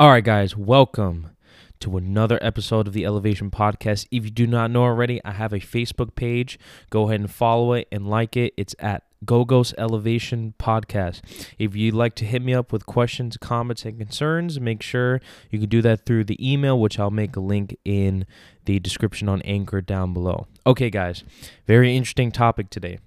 All 0.00 0.08
right, 0.08 0.24
guys, 0.24 0.56
welcome 0.56 1.32
to 1.80 1.98
another 1.98 2.38
episode 2.40 2.86
of 2.86 2.94
the 2.94 3.04
Elevation 3.04 3.50
Podcast. 3.50 4.06
If 4.10 4.24
you 4.24 4.30
do 4.30 4.46
not 4.46 4.70
know 4.70 4.84
already, 4.84 5.20
I 5.26 5.32
have 5.32 5.52
a 5.52 5.58
Facebook 5.58 6.14
page. 6.14 6.58
Go 6.88 7.08
ahead 7.08 7.20
and 7.20 7.30
follow 7.30 7.74
it 7.74 7.86
and 7.92 8.08
like 8.08 8.34
it. 8.34 8.54
It's 8.56 8.74
at 8.78 9.02
Go 9.26 9.44
Gogos 9.44 9.74
Elevation 9.76 10.54
Podcast. 10.58 11.20
If 11.58 11.76
you'd 11.76 11.92
like 11.92 12.14
to 12.14 12.24
hit 12.24 12.40
me 12.40 12.54
up 12.54 12.72
with 12.72 12.86
questions, 12.86 13.36
comments, 13.36 13.84
and 13.84 13.98
concerns, 13.98 14.58
make 14.58 14.80
sure 14.80 15.20
you 15.50 15.58
can 15.58 15.68
do 15.68 15.82
that 15.82 16.06
through 16.06 16.24
the 16.24 16.50
email, 16.50 16.80
which 16.80 16.98
I'll 16.98 17.10
make 17.10 17.36
a 17.36 17.40
link 17.40 17.76
in 17.84 18.24
the 18.64 18.78
description 18.78 19.28
on 19.28 19.42
Anchor 19.42 19.82
down 19.82 20.14
below. 20.14 20.46
Okay, 20.66 20.88
guys, 20.88 21.24
very 21.66 21.94
interesting 21.94 22.32
topic 22.32 22.70
today. 22.70 23.00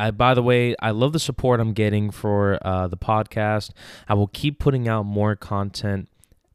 I, 0.00 0.10
by 0.10 0.32
the 0.32 0.42
way, 0.42 0.74
I 0.80 0.92
love 0.92 1.12
the 1.12 1.18
support 1.18 1.60
I'm 1.60 1.74
getting 1.74 2.10
for 2.10 2.58
uh, 2.66 2.88
the 2.88 2.96
podcast. 2.96 3.72
I 4.08 4.14
will 4.14 4.28
keep 4.28 4.58
putting 4.58 4.88
out 4.88 5.04
more 5.04 5.36
content 5.36 6.08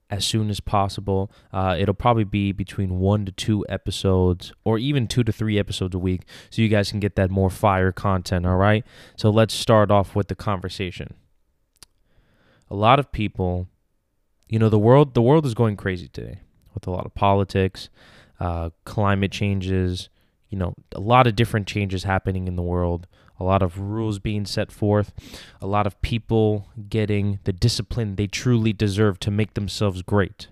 as 0.10 0.26
soon 0.26 0.50
as 0.50 0.60
possible. 0.60 1.32
Uh, 1.54 1.76
it'll 1.80 1.94
probably 1.94 2.24
be 2.24 2.52
between 2.52 2.98
one 2.98 3.24
to 3.26 3.32
two 3.32 3.64
episodes, 3.70 4.52
or 4.64 4.80
even 4.80 5.08
two 5.08 5.24
to 5.24 5.32
three 5.32 5.60
episodes 5.60 5.94
a 5.94 6.00
week, 6.00 6.22
so 6.50 6.64
you 6.64 6.68
guys 6.68 6.90
can 6.90 7.00
get 7.00 7.16
that 7.18 7.30
more 7.30 7.52
fire 7.52 7.92
content. 7.92 8.48
All 8.48 8.58
right. 8.58 8.84
So 9.16 9.30
let's 9.30 9.54
start 9.54 9.92
off 9.92 10.16
with 10.16 10.28
the 10.28 10.36
conversation. 10.36 11.14
A 12.72 12.76
lot 12.76 12.98
of 12.98 13.12
people, 13.12 13.68
you 14.48 14.58
know, 14.58 14.70
the 14.70 14.80
world 14.80 15.14
the 15.14 15.22
world 15.22 15.46
is 15.46 15.54
going 15.54 15.78
crazy 15.78 16.08
today 16.08 16.40
with 16.74 16.88
a 16.88 16.92
lot 16.92 17.06
of 17.06 17.14
politics, 17.14 17.90
uh, 18.40 18.72
climate 18.86 19.32
changes. 19.32 20.10
You 20.50 20.60
know, 20.60 20.74
a 20.94 21.00
lot 21.00 21.28
of 21.28 21.36
different 21.36 21.68
changes 21.68 22.06
happening 22.06 22.48
in 22.48 22.56
the 22.56 22.64
world 22.64 23.08
a 23.40 23.44
lot 23.44 23.62
of 23.62 23.80
rules 23.80 24.20
being 24.20 24.46
set 24.46 24.72
forth, 24.72 25.14
a 25.62 25.68
lot 25.68 25.88
of 25.88 26.02
people 26.02 26.70
getting 26.90 27.40
the 27.44 27.54
discipline 27.54 28.16
they 28.16 28.28
truly 28.28 28.74
deserve 28.74 29.20
to 29.20 29.32
make 29.32 29.54
themselves 29.54 30.02
great. 30.02 30.48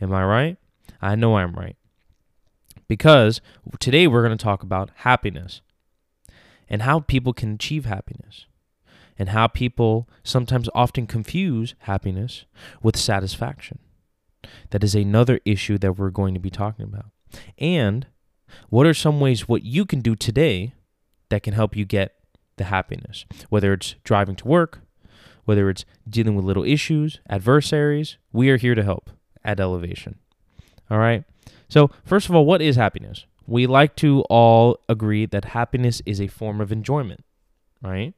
Am 0.00 0.12
I 0.12 0.24
right? 0.24 0.56
I 1.02 1.14
know 1.14 1.36
I'm 1.36 1.54
right. 1.54 1.76
Because 2.88 3.40
today 3.78 4.06
we're 4.06 4.24
going 4.24 4.36
to 4.36 4.42
talk 4.42 4.62
about 4.62 4.90
happiness 4.96 5.60
and 6.68 6.82
how 6.82 7.00
people 7.00 7.32
can 7.32 7.54
achieve 7.54 7.84
happiness 7.84 8.46
and 9.18 9.30
how 9.30 9.46
people 9.46 10.08
sometimes 10.24 10.68
often 10.74 11.06
confuse 11.06 11.74
happiness 11.80 12.46
with 12.82 12.96
satisfaction. 12.96 13.78
That 14.70 14.82
is 14.82 14.94
another 14.94 15.40
issue 15.44 15.78
that 15.78 15.98
we're 15.98 16.10
going 16.10 16.34
to 16.34 16.40
be 16.40 16.50
talking 16.50 16.84
about. 16.84 17.06
And 17.58 18.06
what 18.68 18.86
are 18.86 18.94
some 18.94 19.20
ways 19.20 19.46
what 19.46 19.62
you 19.62 19.84
can 19.84 20.00
do 20.00 20.16
today 20.16 20.72
that 21.28 21.42
can 21.42 21.54
help 21.54 21.76
you 21.76 21.84
get 21.84 22.14
the 22.60 22.64
happiness, 22.64 23.24
whether 23.48 23.72
it's 23.72 23.94
driving 24.04 24.36
to 24.36 24.46
work, 24.46 24.80
whether 25.46 25.70
it's 25.70 25.86
dealing 26.08 26.36
with 26.36 26.44
little 26.44 26.62
issues, 26.62 27.18
adversaries, 27.28 28.18
we 28.32 28.50
are 28.50 28.58
here 28.58 28.74
to 28.74 28.84
help 28.84 29.08
at 29.42 29.58
Elevation. 29.58 30.18
All 30.90 30.98
right. 30.98 31.24
So, 31.68 31.90
first 32.04 32.28
of 32.28 32.34
all, 32.34 32.44
what 32.44 32.60
is 32.60 32.76
happiness? 32.76 33.24
We 33.46 33.66
like 33.66 33.96
to 33.96 34.20
all 34.28 34.78
agree 34.90 35.24
that 35.24 35.46
happiness 35.46 36.02
is 36.04 36.20
a 36.20 36.26
form 36.26 36.60
of 36.60 36.70
enjoyment, 36.70 37.24
right? 37.82 38.12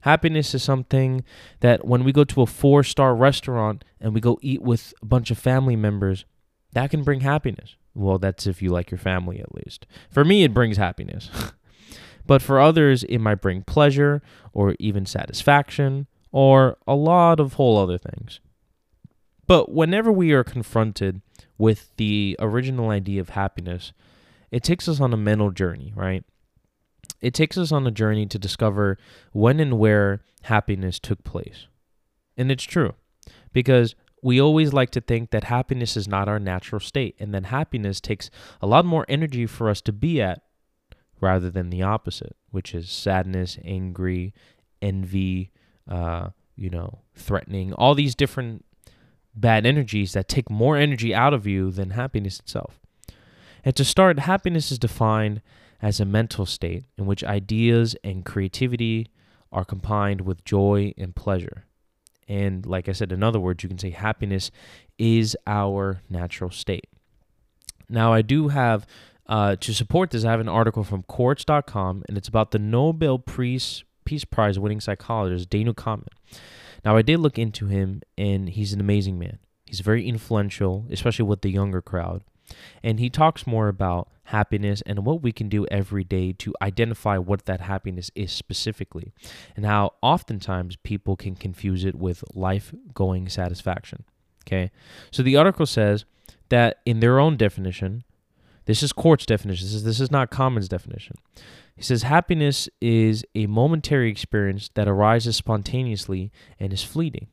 Happiness 0.00 0.54
is 0.54 0.62
something 0.62 1.22
that 1.60 1.86
when 1.86 2.04
we 2.04 2.12
go 2.12 2.24
to 2.24 2.40
a 2.40 2.46
four 2.46 2.82
star 2.82 3.14
restaurant 3.14 3.84
and 4.00 4.14
we 4.14 4.20
go 4.20 4.38
eat 4.40 4.62
with 4.62 4.94
a 5.02 5.06
bunch 5.06 5.30
of 5.30 5.36
family 5.36 5.76
members, 5.76 6.24
that 6.72 6.90
can 6.90 7.02
bring 7.02 7.20
happiness. 7.20 7.76
Well, 7.94 8.18
that's 8.18 8.46
if 8.46 8.62
you 8.62 8.70
like 8.70 8.90
your 8.90 8.98
family 8.98 9.40
at 9.40 9.54
least. 9.54 9.86
For 10.08 10.24
me, 10.24 10.44
it 10.44 10.54
brings 10.54 10.78
happiness. 10.78 11.28
But 12.28 12.42
for 12.42 12.60
others, 12.60 13.04
it 13.04 13.18
might 13.18 13.40
bring 13.40 13.62
pleasure 13.62 14.22
or 14.52 14.76
even 14.78 15.06
satisfaction 15.06 16.06
or 16.30 16.76
a 16.86 16.94
lot 16.94 17.40
of 17.40 17.54
whole 17.54 17.78
other 17.78 17.96
things. 17.96 18.38
But 19.46 19.72
whenever 19.72 20.12
we 20.12 20.32
are 20.32 20.44
confronted 20.44 21.22
with 21.56 21.90
the 21.96 22.36
original 22.38 22.90
idea 22.90 23.22
of 23.22 23.30
happiness, 23.30 23.92
it 24.50 24.62
takes 24.62 24.88
us 24.88 25.00
on 25.00 25.14
a 25.14 25.16
mental 25.16 25.50
journey, 25.50 25.94
right? 25.96 26.22
It 27.22 27.32
takes 27.32 27.56
us 27.56 27.72
on 27.72 27.86
a 27.86 27.90
journey 27.90 28.26
to 28.26 28.38
discover 28.38 28.98
when 29.32 29.58
and 29.58 29.78
where 29.78 30.20
happiness 30.42 30.98
took 30.98 31.24
place. 31.24 31.66
And 32.36 32.52
it's 32.52 32.64
true 32.64 32.94
because 33.54 33.94
we 34.22 34.38
always 34.38 34.74
like 34.74 34.90
to 34.90 35.00
think 35.00 35.30
that 35.30 35.44
happiness 35.44 35.96
is 35.96 36.06
not 36.06 36.28
our 36.28 36.38
natural 36.38 36.80
state 36.80 37.16
and 37.18 37.32
that 37.32 37.46
happiness 37.46 38.02
takes 38.02 38.30
a 38.60 38.66
lot 38.66 38.84
more 38.84 39.06
energy 39.08 39.46
for 39.46 39.70
us 39.70 39.80
to 39.80 39.92
be 39.94 40.20
at 40.20 40.42
rather 41.20 41.50
than 41.50 41.70
the 41.70 41.82
opposite, 41.82 42.36
which 42.50 42.74
is 42.74 42.90
sadness, 42.90 43.58
angry, 43.64 44.34
envy, 44.80 45.50
uh, 45.88 46.30
you 46.56 46.70
know, 46.70 47.00
threatening, 47.14 47.72
all 47.72 47.94
these 47.94 48.14
different 48.14 48.64
bad 49.34 49.66
energies 49.66 50.12
that 50.12 50.28
take 50.28 50.50
more 50.50 50.76
energy 50.76 51.14
out 51.14 51.34
of 51.34 51.46
you 51.46 51.70
than 51.70 51.90
happiness 51.90 52.40
itself. 52.40 52.80
And 53.64 53.74
to 53.76 53.84
start, 53.84 54.18
happiness 54.20 54.70
is 54.72 54.78
defined 54.78 55.42
as 55.80 56.00
a 56.00 56.04
mental 56.04 56.46
state 56.46 56.84
in 56.96 57.06
which 57.06 57.22
ideas 57.22 57.96
and 58.02 58.24
creativity 58.24 59.08
are 59.52 59.64
combined 59.64 60.22
with 60.22 60.44
joy 60.44 60.92
and 60.98 61.14
pleasure. 61.14 61.64
And 62.26 62.66
like 62.66 62.88
I 62.88 62.92
said, 62.92 63.12
in 63.12 63.22
other 63.22 63.40
words, 63.40 63.62
you 63.62 63.68
can 63.68 63.78
say 63.78 63.90
happiness 63.90 64.50
is 64.98 65.36
our 65.46 66.02
natural 66.10 66.50
state. 66.50 66.88
Now, 67.88 68.12
I 68.12 68.22
do 68.22 68.48
have 68.48 68.86
uh, 69.28 69.56
to 69.56 69.74
support 69.74 70.10
this, 70.10 70.24
I 70.24 70.30
have 70.30 70.40
an 70.40 70.48
article 70.48 70.84
from 70.84 71.02
Quartz.com, 71.02 72.04
and 72.08 72.16
it's 72.16 72.28
about 72.28 72.50
the 72.50 72.58
Nobel 72.58 73.18
Peace, 73.18 73.84
Peace 74.04 74.24
Prize 74.24 74.58
winning 74.58 74.80
psychologist 74.80 75.50
Daniel 75.50 75.74
Kahneman. 75.74 76.08
Now, 76.84 76.96
I 76.96 77.02
did 77.02 77.20
look 77.20 77.38
into 77.38 77.66
him, 77.66 78.02
and 78.16 78.48
he's 78.48 78.72
an 78.72 78.80
amazing 78.80 79.18
man. 79.18 79.38
He's 79.66 79.80
very 79.80 80.06
influential, 80.08 80.86
especially 80.90 81.26
with 81.26 81.42
the 81.42 81.50
younger 81.50 81.82
crowd. 81.82 82.22
And 82.82 82.98
he 82.98 83.10
talks 83.10 83.46
more 83.46 83.68
about 83.68 84.08
happiness 84.24 84.82
and 84.86 85.04
what 85.04 85.22
we 85.22 85.32
can 85.32 85.50
do 85.50 85.66
every 85.66 86.04
day 86.04 86.32
to 86.32 86.54
identify 86.62 87.18
what 87.18 87.44
that 87.44 87.60
happiness 87.60 88.10
is 88.14 88.32
specifically, 88.32 89.12
and 89.54 89.66
how 89.66 89.94
oftentimes 90.00 90.76
people 90.76 91.16
can 91.16 91.34
confuse 91.34 91.84
it 91.84 91.94
with 91.94 92.24
life 92.34 92.74
going 92.94 93.28
satisfaction. 93.28 94.04
Okay. 94.46 94.70
So 95.10 95.22
the 95.22 95.36
article 95.36 95.66
says 95.66 96.06
that 96.48 96.78
in 96.86 97.00
their 97.00 97.18
own 97.18 97.36
definition, 97.36 98.04
this 98.68 98.82
is 98.82 98.92
Quartz 98.92 99.24
definition. 99.24 99.66
This 99.66 99.74
is, 99.74 99.82
this 99.82 99.98
is 99.98 100.10
not 100.10 100.30
Kahneman's 100.30 100.68
definition. 100.68 101.16
He 101.74 101.82
says 101.82 102.02
happiness 102.02 102.68
is 102.82 103.24
a 103.34 103.46
momentary 103.46 104.10
experience 104.10 104.68
that 104.74 104.86
arises 104.86 105.36
spontaneously 105.36 106.30
and 106.60 106.70
is 106.70 106.84
fleeting. 106.84 107.28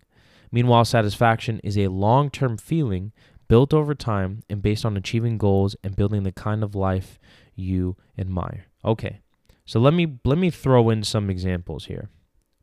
Meanwhile, 0.50 0.86
satisfaction 0.86 1.60
is 1.62 1.78
a 1.78 1.90
long 1.90 2.30
term 2.30 2.56
feeling 2.56 3.12
built 3.50 3.74
over 3.74 3.94
time 3.94 4.44
and 4.50 4.62
based 4.62 4.86
on 4.86 4.96
achieving 4.96 5.38
goals 5.38 5.76
and 5.84 5.98
building 5.98 6.24
the 6.24 6.32
kind 6.32 6.64
of 6.64 6.74
life 6.74 7.20
you 7.54 7.98
admire. 8.18 8.68
Okay. 8.86 9.20
So 9.66 9.82
let 9.82 9.94
me 9.94 10.18
let 10.24 10.38
me 10.38 10.50
throw 10.50 10.90
in 10.90 11.04
some 11.04 11.30
examples 11.30 11.88
here 11.88 12.10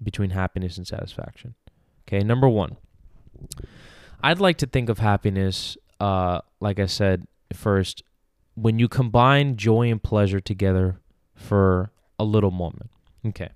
between 0.02 0.30
happiness 0.30 0.78
and 0.78 0.86
satisfaction. 0.86 1.56
Okay, 2.08 2.24
number 2.24 2.48
1. 2.48 2.78
I'd 4.22 4.40
like 4.40 4.56
to 4.58 4.66
think 4.66 4.88
of 4.88 4.98
happiness 4.98 5.76
uh 6.00 6.40
like 6.58 6.80
I 6.80 6.86
said 6.86 7.26
first 7.52 8.02
when 8.54 8.78
you 8.78 8.88
combine 8.88 9.56
joy 9.56 9.90
and 9.90 10.02
pleasure 10.02 10.40
together 10.40 11.00
for 11.34 11.90
a 12.18 12.24
little 12.24 12.50
moment. 12.50 12.90
Okay. 13.26 13.50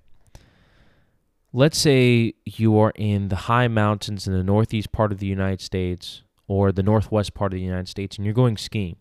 Let's 1.53 1.77
say 1.77 2.33
you 2.45 2.77
are 2.77 2.91
in 2.95 3.29
the 3.29 3.35
high 3.35 3.67
mountains 3.67 4.27
in 4.27 4.33
the 4.33 4.43
northeast 4.43 4.91
part 4.91 5.11
of 5.11 5.19
the 5.19 5.27
United 5.27 5.61
States 5.61 6.23
or 6.47 6.71
the 6.71 6.83
northwest 6.83 7.33
part 7.33 7.53
of 7.53 7.57
the 7.57 7.65
United 7.65 7.87
States 7.87 8.17
and 8.17 8.25
you're 8.25 8.33
going 8.33 8.57
skiing. 8.57 8.97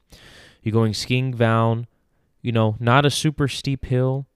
You're 0.62 0.72
going 0.72 0.94
skiing 0.94 1.32
down, 1.32 1.86
you 2.42 2.52
know, 2.52 2.76
not 2.80 3.06
a 3.06 3.10
super 3.10 3.48
steep 3.48 3.84
hill, 3.84 4.26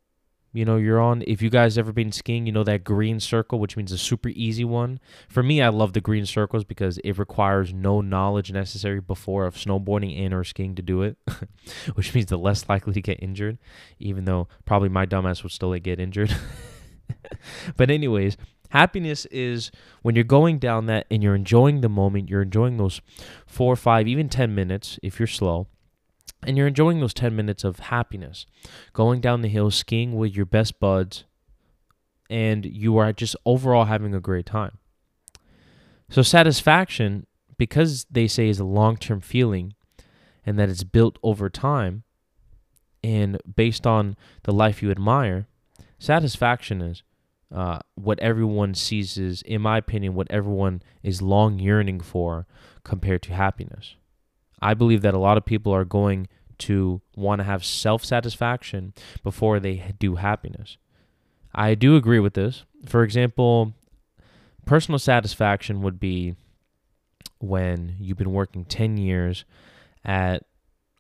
you 0.52 0.64
know, 0.64 0.76
you're 0.76 1.00
on, 1.00 1.22
if 1.26 1.42
you 1.42 1.50
guys 1.50 1.78
ever 1.78 1.92
been 1.92 2.10
skiing, 2.10 2.44
you 2.44 2.52
know 2.52 2.64
that 2.64 2.82
green 2.82 3.20
circle, 3.20 3.60
which 3.60 3.76
means 3.76 3.92
a 3.92 3.98
super 3.98 4.30
easy 4.30 4.64
one. 4.64 4.98
For 5.28 5.42
me, 5.44 5.62
I 5.62 5.68
love 5.68 5.92
the 5.92 6.00
green 6.00 6.26
circles 6.26 6.64
because 6.64 6.98
it 6.98 7.18
requires 7.18 7.72
no 7.72 8.00
knowledge 8.00 8.52
necessary 8.52 9.00
before 9.00 9.46
of 9.46 9.54
snowboarding 9.54 10.18
and 10.18 10.34
or 10.34 10.42
skiing 10.42 10.74
to 10.74 10.82
do 10.82 11.02
it, 11.02 11.16
which 11.94 12.14
means 12.14 12.26
the 12.26 12.36
less 12.38 12.68
likely 12.68 12.94
to 12.94 13.02
get 13.02 13.22
injured, 13.22 13.58
even 14.00 14.24
though 14.24 14.48
probably 14.64 14.88
my 14.88 15.06
dumbass 15.06 15.44
would 15.44 15.52
still 15.52 15.72
get 15.78 16.00
injured. 16.00 16.34
but, 17.76 17.88
anyways, 17.88 18.36
happiness 18.70 19.26
is 19.26 19.70
when 20.02 20.16
you're 20.16 20.24
going 20.24 20.58
down 20.58 20.86
that 20.86 21.06
and 21.12 21.22
you're 21.22 21.36
enjoying 21.36 21.80
the 21.80 21.88
moment, 21.88 22.28
you're 22.28 22.42
enjoying 22.42 22.76
those 22.76 23.00
four, 23.46 23.76
five, 23.76 24.08
even 24.08 24.28
10 24.28 24.52
minutes 24.52 24.98
if 25.00 25.20
you're 25.20 25.28
slow 25.28 25.68
and 26.44 26.56
you're 26.56 26.66
enjoying 26.66 27.00
those 27.00 27.14
10 27.14 27.34
minutes 27.34 27.64
of 27.64 27.78
happiness, 27.78 28.46
going 28.92 29.20
down 29.20 29.42
the 29.42 29.48
hill, 29.48 29.70
skiing 29.70 30.16
with 30.16 30.34
your 30.34 30.46
best 30.46 30.80
buds, 30.80 31.24
and 32.28 32.64
you 32.64 32.96
are 32.96 33.12
just 33.12 33.36
overall 33.44 33.86
having 33.86 34.14
a 34.14 34.20
great 34.20 34.46
time. 34.46 34.78
So, 36.08 36.22
satisfaction, 36.22 37.26
because 37.56 38.06
they 38.10 38.26
say 38.26 38.48
is 38.48 38.58
a 38.58 38.64
long 38.64 38.96
term 38.96 39.20
feeling 39.20 39.74
and 40.44 40.58
that 40.58 40.68
it's 40.68 40.84
built 40.84 41.18
over 41.22 41.48
time 41.48 42.04
and 43.02 43.38
based 43.56 43.86
on 43.86 44.16
the 44.42 44.52
life 44.52 44.82
you 44.82 44.90
admire, 44.90 45.46
satisfaction 45.98 46.82
is 46.82 47.02
uh, 47.54 47.78
what 47.94 48.18
everyone 48.20 48.74
sees 48.74 49.18
is, 49.18 49.42
in 49.42 49.60
my 49.60 49.78
opinion, 49.78 50.14
what 50.14 50.30
everyone 50.30 50.82
is 51.02 51.20
long 51.22 51.58
yearning 51.58 52.00
for 52.00 52.46
compared 52.84 53.22
to 53.22 53.32
happiness. 53.32 53.96
I 54.62 54.74
believe 54.74 55.02
that 55.02 55.14
a 55.14 55.18
lot 55.18 55.36
of 55.36 55.44
people 55.44 55.72
are 55.74 55.84
going 55.84 56.28
to 56.58 57.00
want 57.16 57.40
to 57.40 57.44
have 57.44 57.64
self 57.64 58.04
satisfaction 58.04 58.92
before 59.22 59.60
they 59.60 59.92
do 59.98 60.16
happiness. 60.16 60.76
I 61.54 61.74
do 61.74 61.96
agree 61.96 62.20
with 62.20 62.34
this. 62.34 62.64
For 62.86 63.02
example, 63.02 63.74
personal 64.66 64.98
satisfaction 64.98 65.82
would 65.82 65.98
be 65.98 66.36
when 67.38 67.96
you've 67.98 68.18
been 68.18 68.32
working 68.32 68.64
10 68.64 68.98
years 68.98 69.44
at 70.04 70.44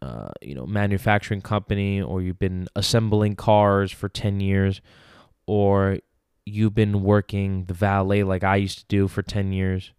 uh, 0.02 0.30
you 0.40 0.54
know 0.54 0.66
manufacturing 0.66 1.42
company 1.42 2.00
or 2.00 2.22
you've 2.22 2.38
been 2.38 2.66
assembling 2.74 3.36
cars 3.36 3.92
for 3.92 4.08
10 4.08 4.40
years 4.40 4.80
or 5.46 5.98
you've 6.46 6.74
been 6.74 7.02
working 7.02 7.66
the 7.66 7.74
valet 7.74 8.22
like 8.22 8.42
I 8.42 8.56
used 8.56 8.78
to 8.78 8.84
do 8.88 9.08
for 9.08 9.22
10 9.22 9.52
years 9.52 9.92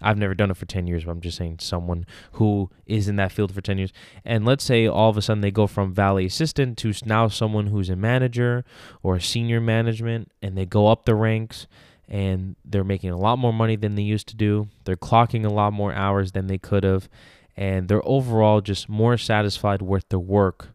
I've 0.00 0.18
never 0.18 0.34
done 0.34 0.50
it 0.50 0.56
for 0.56 0.66
10 0.66 0.86
years, 0.86 1.04
but 1.04 1.10
I'm 1.12 1.20
just 1.20 1.36
saying 1.36 1.58
someone 1.60 2.06
who 2.32 2.70
is 2.86 3.08
in 3.08 3.16
that 3.16 3.32
field 3.32 3.52
for 3.52 3.60
10 3.60 3.78
years. 3.78 3.92
And 4.24 4.44
let's 4.44 4.64
say 4.64 4.86
all 4.86 5.10
of 5.10 5.16
a 5.16 5.22
sudden 5.22 5.40
they 5.40 5.50
go 5.50 5.66
from 5.66 5.92
valet 5.92 6.26
assistant 6.26 6.78
to 6.78 6.92
now 7.04 7.28
someone 7.28 7.68
who's 7.68 7.90
a 7.90 7.96
manager 7.96 8.64
or 9.02 9.16
a 9.16 9.20
senior 9.20 9.60
management 9.60 10.30
and 10.40 10.56
they 10.56 10.66
go 10.66 10.88
up 10.88 11.04
the 11.04 11.14
ranks 11.14 11.66
and 12.08 12.56
they're 12.64 12.84
making 12.84 13.10
a 13.10 13.18
lot 13.18 13.38
more 13.38 13.52
money 13.52 13.76
than 13.76 13.94
they 13.94 14.02
used 14.02 14.28
to 14.28 14.36
do. 14.36 14.68
They're 14.84 14.96
clocking 14.96 15.44
a 15.44 15.50
lot 15.50 15.72
more 15.72 15.92
hours 15.92 16.32
than 16.32 16.46
they 16.46 16.58
could 16.58 16.84
have. 16.84 17.08
And 17.56 17.88
they're 17.88 18.06
overall 18.08 18.60
just 18.60 18.88
more 18.88 19.18
satisfied 19.18 19.82
with 19.82 20.08
their 20.08 20.20
work. 20.20 20.68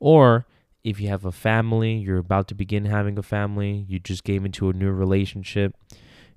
Or 0.00 0.46
if 0.82 1.00
you 1.00 1.08
have 1.08 1.24
a 1.24 1.32
family, 1.32 1.94
you're 1.94 2.18
about 2.18 2.48
to 2.48 2.54
begin 2.54 2.86
having 2.86 3.18
a 3.18 3.22
family, 3.22 3.86
you 3.88 3.98
just 3.98 4.24
gave 4.24 4.44
into 4.44 4.68
a 4.68 4.72
new 4.72 4.90
relationship 4.90 5.76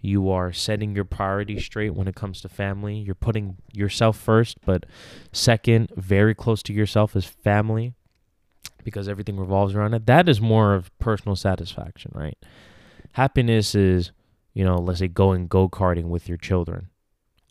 you 0.01 0.29
are 0.31 0.51
setting 0.51 0.95
your 0.95 1.05
priorities 1.05 1.63
straight 1.63 1.93
when 1.93 2.07
it 2.07 2.15
comes 2.15 2.41
to 2.41 2.49
family. 2.49 2.97
You're 2.97 3.15
putting 3.15 3.57
yourself 3.71 4.17
first, 4.17 4.57
but 4.65 4.85
second, 5.31 5.91
very 5.95 6.33
close 6.33 6.63
to 6.63 6.73
yourself 6.73 7.15
is 7.15 7.25
family 7.25 7.93
because 8.83 9.07
everything 9.07 9.39
revolves 9.39 9.75
around 9.75 9.93
it. 9.93 10.07
That 10.07 10.27
is 10.27 10.41
more 10.41 10.73
of 10.73 10.97
personal 10.97 11.35
satisfaction, 11.35 12.11
right? 12.15 12.37
Happiness 13.13 13.75
is, 13.75 14.11
you 14.53 14.65
know, 14.65 14.77
let's 14.77 14.99
say 14.99 15.07
going 15.07 15.47
go 15.47 15.69
karting 15.69 16.05
with 16.05 16.27
your 16.27 16.37
children 16.37 16.89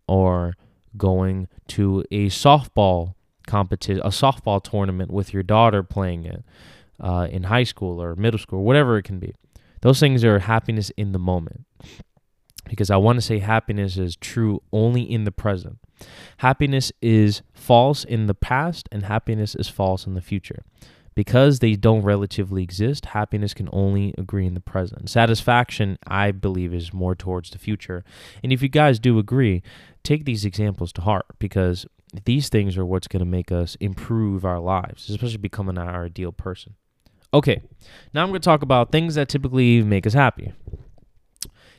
or 0.09 0.55
going 0.97 1.47
to 1.69 2.05
a 2.11 2.27
softball 2.27 3.15
competition, 3.47 4.03
a 4.05 4.09
softball 4.09 4.63
tournament 4.63 5.13
with 5.13 5.33
your 5.33 5.45
daughter 5.45 5.85
playing 5.85 6.25
it 6.25 6.45
uh, 6.99 7.29
in 7.31 7.45
high 7.45 7.63
school 7.63 8.03
or 8.03 8.17
middle 8.17 8.41
school, 8.41 8.65
whatever 8.65 8.99
it 8.99 9.05
can 9.05 9.21
be. 9.21 9.35
Those 9.83 10.01
things 10.01 10.25
are 10.25 10.41
happiness 10.41 10.91
in 10.97 11.13
the 11.13 11.19
moment 11.19 11.65
because 12.71 12.89
I 12.89 12.97
want 12.97 13.17
to 13.17 13.21
say 13.21 13.41
happiness 13.41 13.97
is 13.97 14.15
true 14.15 14.63
only 14.73 15.03
in 15.03 15.25
the 15.25 15.33
present. 15.33 15.79
Happiness 16.37 16.93
is 17.03 17.43
false 17.53 18.05
in 18.05 18.29
the 18.29 18.35
past, 18.35 18.89
and 18.93 19.03
happiness 19.03 19.57
is 19.57 19.69
false 19.69 20.07
in 20.07 20.15
the 20.15 20.21
future. 20.21 20.63
Because 21.17 21.59
they 21.59 21.75
don't 21.75 22.03
relatively 22.03 22.63
exist, 22.63 23.07
happiness 23.07 23.55
can 23.55 23.69
only 23.73 24.15
agree 24.17 24.47
in 24.47 24.55
the 24.55 24.61
present. 24.61 25.11
Satisfaction, 25.11 25.99
I 26.07 26.31
believe, 26.31 26.73
is 26.73 26.93
more 26.93 27.17
towards 27.17 27.51
the 27.51 27.59
future. 27.59 28.05
And 28.45 28.53
if 28.53 28.63
you 28.63 28.69
guys 28.69 29.01
do 29.01 29.19
agree, 29.19 29.65
take 30.05 30.25
these 30.25 30.45
examples 30.45 30.93
to 30.93 31.01
heart 31.01 31.27
because 31.41 31.87
these 32.25 32.49
things 32.49 32.79
are 32.79 32.87
what's 32.87 33.09
going 33.09 33.19
to 33.19 33.27
make 33.27 33.51
us 33.51 33.77
improve 33.81 34.45
our 34.45 34.61
lives, 34.61 35.11
especially 35.11 35.39
becoming 35.39 35.77
our 35.77 36.05
ideal 36.05 36.31
person. 36.31 36.77
Okay, 37.35 37.63
now 38.15 38.23
I'm 38.23 38.29
going 38.29 38.41
to 38.41 38.45
talk 38.45 38.63
about 38.63 38.93
things 38.93 39.17
that 39.17 39.29
typically 39.29 39.83
make 39.83 40.07
us 40.07 40.15
happy 40.15 40.53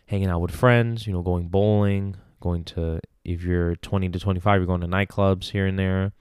hanging 0.05 0.29
out 0.29 0.41
with 0.41 0.51
friends, 0.51 1.07
you 1.07 1.13
know, 1.13 1.21
going 1.21 1.47
bowling, 1.47 2.17
going 2.39 2.63
to 2.65 2.99
if 3.23 3.43
you're 3.43 3.75
20 3.77 4.09
to 4.09 4.19
25, 4.19 4.59
you're 4.59 4.65
going 4.65 4.81
to 4.81 4.87
nightclubs 4.87 5.51
here 5.51 5.67
and 5.67 5.77
there. 5.77 6.11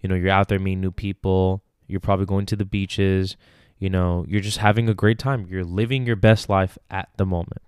You 0.00 0.08
know, 0.08 0.14
you're 0.14 0.30
out 0.30 0.48
there 0.48 0.58
meeting 0.58 0.80
new 0.80 0.90
people. 0.90 1.62
You're 1.86 2.00
probably 2.00 2.26
going 2.26 2.46
to 2.46 2.56
the 2.56 2.64
beaches. 2.64 3.36
You 3.78 3.90
know, 3.90 4.24
you're 4.28 4.40
just 4.40 4.58
having 4.58 4.88
a 4.88 4.94
great 4.94 5.18
time. 5.18 5.46
You're 5.48 5.64
living 5.64 6.06
your 6.06 6.16
best 6.16 6.48
life 6.48 6.76
at 6.90 7.08
the 7.16 7.26
moment. 7.26 7.62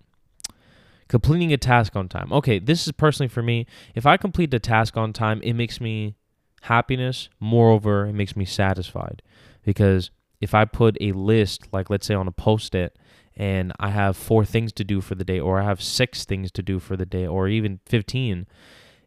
Completing 1.09 1.53
a 1.53 1.59
task 1.59 1.95
on 1.95 2.09
time. 2.09 2.33
Okay, 2.33 2.59
this 2.59 2.87
is 2.87 2.93
personally 2.93 3.29
for 3.29 3.43
me. 3.43 3.67
If 3.95 4.07
I 4.07 4.17
complete 4.17 4.51
the 4.51 4.59
task 4.59 4.97
on 4.97 5.13
time, 5.13 5.41
it 5.43 5.53
makes 5.53 5.81
me 5.81 6.17
happiness. 6.63 7.29
Moreover, 7.39 8.07
it 8.07 8.15
makes 8.15 8.37
me 8.37 8.45
satisfied 8.45 9.23
because 9.63 10.11
if 10.41 10.55
I 10.55 10.65
put 10.65 10.97
a 11.01 11.13
list, 11.13 11.69
like 11.73 11.91
let's 11.91 12.07
say 12.07 12.15
on 12.15 12.29
a 12.29 12.33
post 12.33 12.75
it, 12.75 12.97
and 13.37 13.73
I 13.79 13.91
have 13.91 14.17
four 14.17 14.45
things 14.45 14.73
to 14.75 14.85
do 14.85 15.01
for 15.01 15.15
the 15.15 15.25
day, 15.25 15.41
or 15.41 15.61
I 15.61 15.65
have 15.65 15.83
six 15.83 16.25
things 16.25 16.51
to 16.53 16.63
do 16.63 16.79
for 16.79 16.97
the 16.97 17.07
day, 17.07 17.27
or 17.27 17.49
even 17.49 17.81
15, 17.87 18.47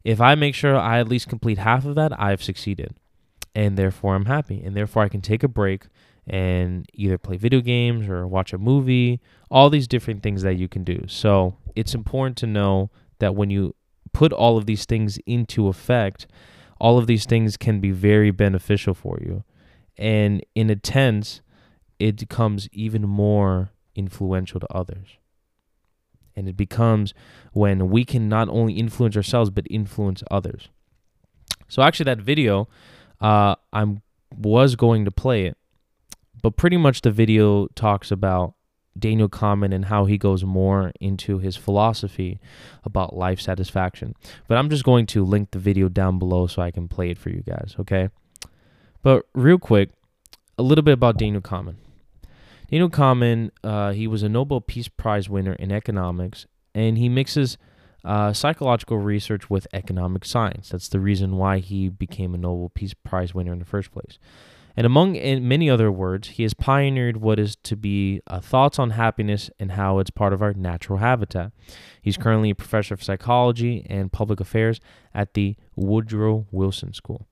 if 0.03 0.21
I 0.21 0.35
make 0.35 0.53
sure 0.55 0.77
I 0.77 0.99
at 0.99 1.07
least 1.07 1.27
complete 1.27 1.57
half 1.57 1.85
of 1.85 1.95
that, 1.95 2.19
I've 2.21 2.43
succeeded. 2.43 2.95
And 3.55 3.77
therefore, 3.77 4.15
I'm 4.15 4.25
happy. 4.25 4.61
And 4.63 4.75
therefore, 4.75 5.03
I 5.03 5.09
can 5.09 5.21
take 5.21 5.43
a 5.43 5.47
break 5.47 5.87
and 6.27 6.87
either 6.93 7.17
play 7.17 7.37
video 7.37 7.61
games 7.61 8.07
or 8.07 8.27
watch 8.27 8.53
a 8.53 8.57
movie, 8.57 9.19
all 9.49 9.69
these 9.69 9.87
different 9.87 10.21
things 10.21 10.43
that 10.43 10.55
you 10.55 10.67
can 10.67 10.83
do. 10.83 11.05
So, 11.07 11.57
it's 11.75 11.95
important 11.95 12.37
to 12.37 12.47
know 12.47 12.91
that 13.19 13.35
when 13.35 13.49
you 13.49 13.75
put 14.13 14.31
all 14.31 14.57
of 14.57 14.65
these 14.65 14.85
things 14.85 15.17
into 15.25 15.67
effect, 15.67 16.27
all 16.79 16.97
of 16.97 17.07
these 17.07 17.25
things 17.25 17.57
can 17.57 17.79
be 17.79 17.91
very 17.91 18.31
beneficial 18.31 18.93
for 18.93 19.17
you. 19.21 19.43
And 19.97 20.45
in 20.55 20.69
a 20.69 20.75
tense, 20.75 21.41
it 21.99 22.17
becomes 22.17 22.67
even 22.71 23.03
more 23.03 23.71
influential 23.95 24.59
to 24.59 24.73
others. 24.73 25.17
And 26.35 26.49
it 26.49 26.57
becomes 26.57 27.13
when 27.53 27.89
we 27.89 28.03
can 28.03 28.27
not 28.27 28.49
only 28.49 28.73
influence 28.73 29.15
ourselves 29.15 29.49
but 29.49 29.65
influence 29.69 30.21
others. 30.29 30.69
So 31.67 31.81
actually, 31.81 32.05
that 32.05 32.19
video, 32.19 32.67
uh, 33.21 33.55
I 33.73 33.97
was 34.35 34.75
going 34.75 35.05
to 35.05 35.11
play 35.11 35.45
it, 35.45 35.57
but 36.41 36.57
pretty 36.57 36.77
much 36.77 37.01
the 37.01 37.11
video 37.11 37.67
talks 37.69 38.11
about 38.11 38.53
Daniel 38.97 39.27
Kahneman 39.27 39.73
and 39.73 39.85
how 39.85 40.05
he 40.05 40.17
goes 40.17 40.43
more 40.43 40.91
into 40.99 41.39
his 41.39 41.55
philosophy 41.55 42.39
about 42.83 43.15
life 43.15 43.41
satisfaction. 43.41 44.15
But 44.47 44.57
I'm 44.57 44.69
just 44.69 44.83
going 44.83 45.05
to 45.07 45.25
link 45.25 45.51
the 45.51 45.59
video 45.59 45.89
down 45.89 46.19
below 46.19 46.47
so 46.47 46.61
I 46.61 46.71
can 46.71 46.87
play 46.87 47.09
it 47.09 47.17
for 47.17 47.29
you 47.29 47.41
guys, 47.41 47.75
okay? 47.79 48.09
But 49.01 49.25
real 49.33 49.59
quick, 49.59 49.89
a 50.57 50.63
little 50.63 50.83
bit 50.83 50.93
about 50.93 51.17
Daniel 51.17 51.41
Kahneman. 51.41 51.75
Daniel 52.69 52.89
Kahneman, 52.89 53.51
uh, 53.63 53.91
he 53.91 54.07
was 54.07 54.23
a 54.23 54.29
Nobel 54.29 54.61
Peace 54.61 54.87
Prize 54.87 55.29
winner 55.29 55.53
in 55.53 55.71
economics, 55.71 56.47
and 56.73 56.97
he 56.97 57.09
mixes 57.09 57.57
uh, 58.03 58.33
psychological 58.33 58.97
research 58.97 59.49
with 59.49 59.67
economic 59.73 60.25
science. 60.25 60.69
That's 60.69 60.89
the 60.89 60.99
reason 60.99 61.37
why 61.37 61.59
he 61.59 61.89
became 61.89 62.33
a 62.33 62.37
Nobel 62.37 62.69
Peace 62.69 62.93
Prize 62.93 63.33
winner 63.33 63.53
in 63.53 63.59
the 63.59 63.65
first 63.65 63.91
place. 63.91 64.19
And 64.77 64.85
among 64.85 65.13
many 65.47 65.69
other 65.69 65.89
words, 65.89 66.29
he 66.29 66.43
has 66.43 66.53
pioneered 66.53 67.17
what 67.17 67.39
is 67.39 67.55
to 67.63 67.77
be 67.77 68.21
uh, 68.27 68.41
thoughts 68.41 68.77
on 68.77 68.91
happiness 68.91 69.49
and 69.57 69.71
how 69.71 69.99
it's 69.99 70.09
part 70.09 70.33
of 70.33 70.41
our 70.41 70.53
natural 70.53 70.99
habitat. 70.99 71.53
He's 72.01 72.17
currently 72.17 72.49
a 72.49 72.55
professor 72.55 72.93
of 72.93 73.01
psychology 73.01 73.87
and 73.89 74.11
public 74.11 74.41
affairs 74.41 74.81
at 75.13 75.33
the 75.33 75.55
Woodrow 75.77 76.45
Wilson 76.51 76.93
School. 76.93 77.25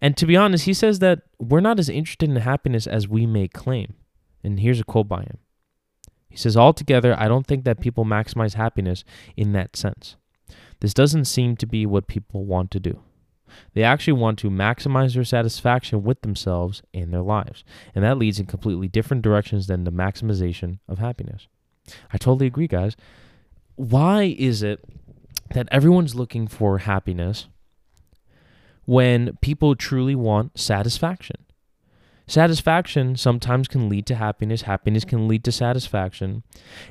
And 0.00 0.14
to 0.18 0.26
be 0.26 0.36
honest, 0.36 0.66
he 0.66 0.74
says 0.74 0.98
that 0.98 1.22
we're 1.38 1.60
not 1.60 1.78
as 1.78 1.88
interested 1.88 2.28
in 2.28 2.36
happiness 2.36 2.86
as 2.86 3.08
we 3.08 3.24
may 3.24 3.48
claim. 3.48 3.94
And 4.44 4.60
here's 4.60 4.80
a 4.80 4.84
quote 4.84 5.08
by 5.08 5.22
him. 5.22 5.38
He 6.28 6.36
says, 6.36 6.56
Altogether, 6.56 7.18
I 7.18 7.28
don't 7.28 7.46
think 7.46 7.64
that 7.64 7.80
people 7.80 8.04
maximize 8.04 8.54
happiness 8.54 9.04
in 9.36 9.52
that 9.52 9.76
sense. 9.76 10.16
This 10.80 10.94
doesn't 10.94 11.24
seem 11.24 11.56
to 11.56 11.66
be 11.66 11.86
what 11.86 12.06
people 12.06 12.44
want 12.44 12.70
to 12.72 12.80
do. 12.80 13.00
They 13.72 13.82
actually 13.82 14.14
want 14.14 14.38
to 14.40 14.50
maximize 14.50 15.14
their 15.14 15.24
satisfaction 15.24 16.02
with 16.02 16.22
themselves 16.22 16.82
and 16.92 17.12
their 17.12 17.22
lives. 17.22 17.64
And 17.94 18.04
that 18.04 18.18
leads 18.18 18.40
in 18.40 18.46
completely 18.46 18.88
different 18.88 19.22
directions 19.22 19.66
than 19.66 19.84
the 19.84 19.92
maximization 19.92 20.78
of 20.88 20.98
happiness. 20.98 21.46
I 22.12 22.18
totally 22.18 22.46
agree, 22.46 22.66
guys. 22.66 22.96
Why 23.76 24.34
is 24.38 24.62
it 24.62 24.84
that 25.50 25.68
everyone's 25.70 26.14
looking 26.14 26.48
for 26.48 26.78
happiness 26.78 27.46
when 28.84 29.36
people 29.40 29.74
truly 29.76 30.14
want 30.14 30.58
satisfaction? 30.58 31.43
Satisfaction 32.26 33.16
sometimes 33.16 33.68
can 33.68 33.88
lead 33.88 34.06
to 34.06 34.14
happiness, 34.14 34.62
happiness 34.62 35.04
can 35.04 35.28
lead 35.28 35.44
to 35.44 35.52
satisfaction. 35.52 36.42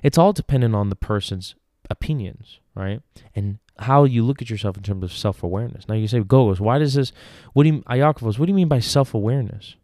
It's 0.04 0.18
all 0.18 0.34
dependent 0.34 0.76
on 0.76 0.90
the 0.90 0.96
person's 0.96 1.56
opinions, 1.90 2.60
right? 2.76 3.02
And 3.36 3.58
how 3.80 4.04
you 4.04 4.24
look 4.24 4.42
at 4.42 4.50
yourself 4.50 4.78
in 4.78 4.84
terms 4.84 5.04
of 5.04 5.12
self 5.12 5.42
awareness. 5.42 5.88
Now 5.88 5.96
you 5.96 6.08
say, 6.08 6.20
Gogos, 6.20 6.60
why 6.60 6.78
does 6.78 6.94
this, 6.94 7.12
what 7.54 7.64
do 7.64 7.70
you, 7.70 7.82
Iakovos, 7.84 8.38
what 8.38 8.46
do 8.46 8.52
you 8.52 8.56
mean 8.56 8.68
by 8.68 8.80
self 8.80 9.14
awareness? 9.14 9.76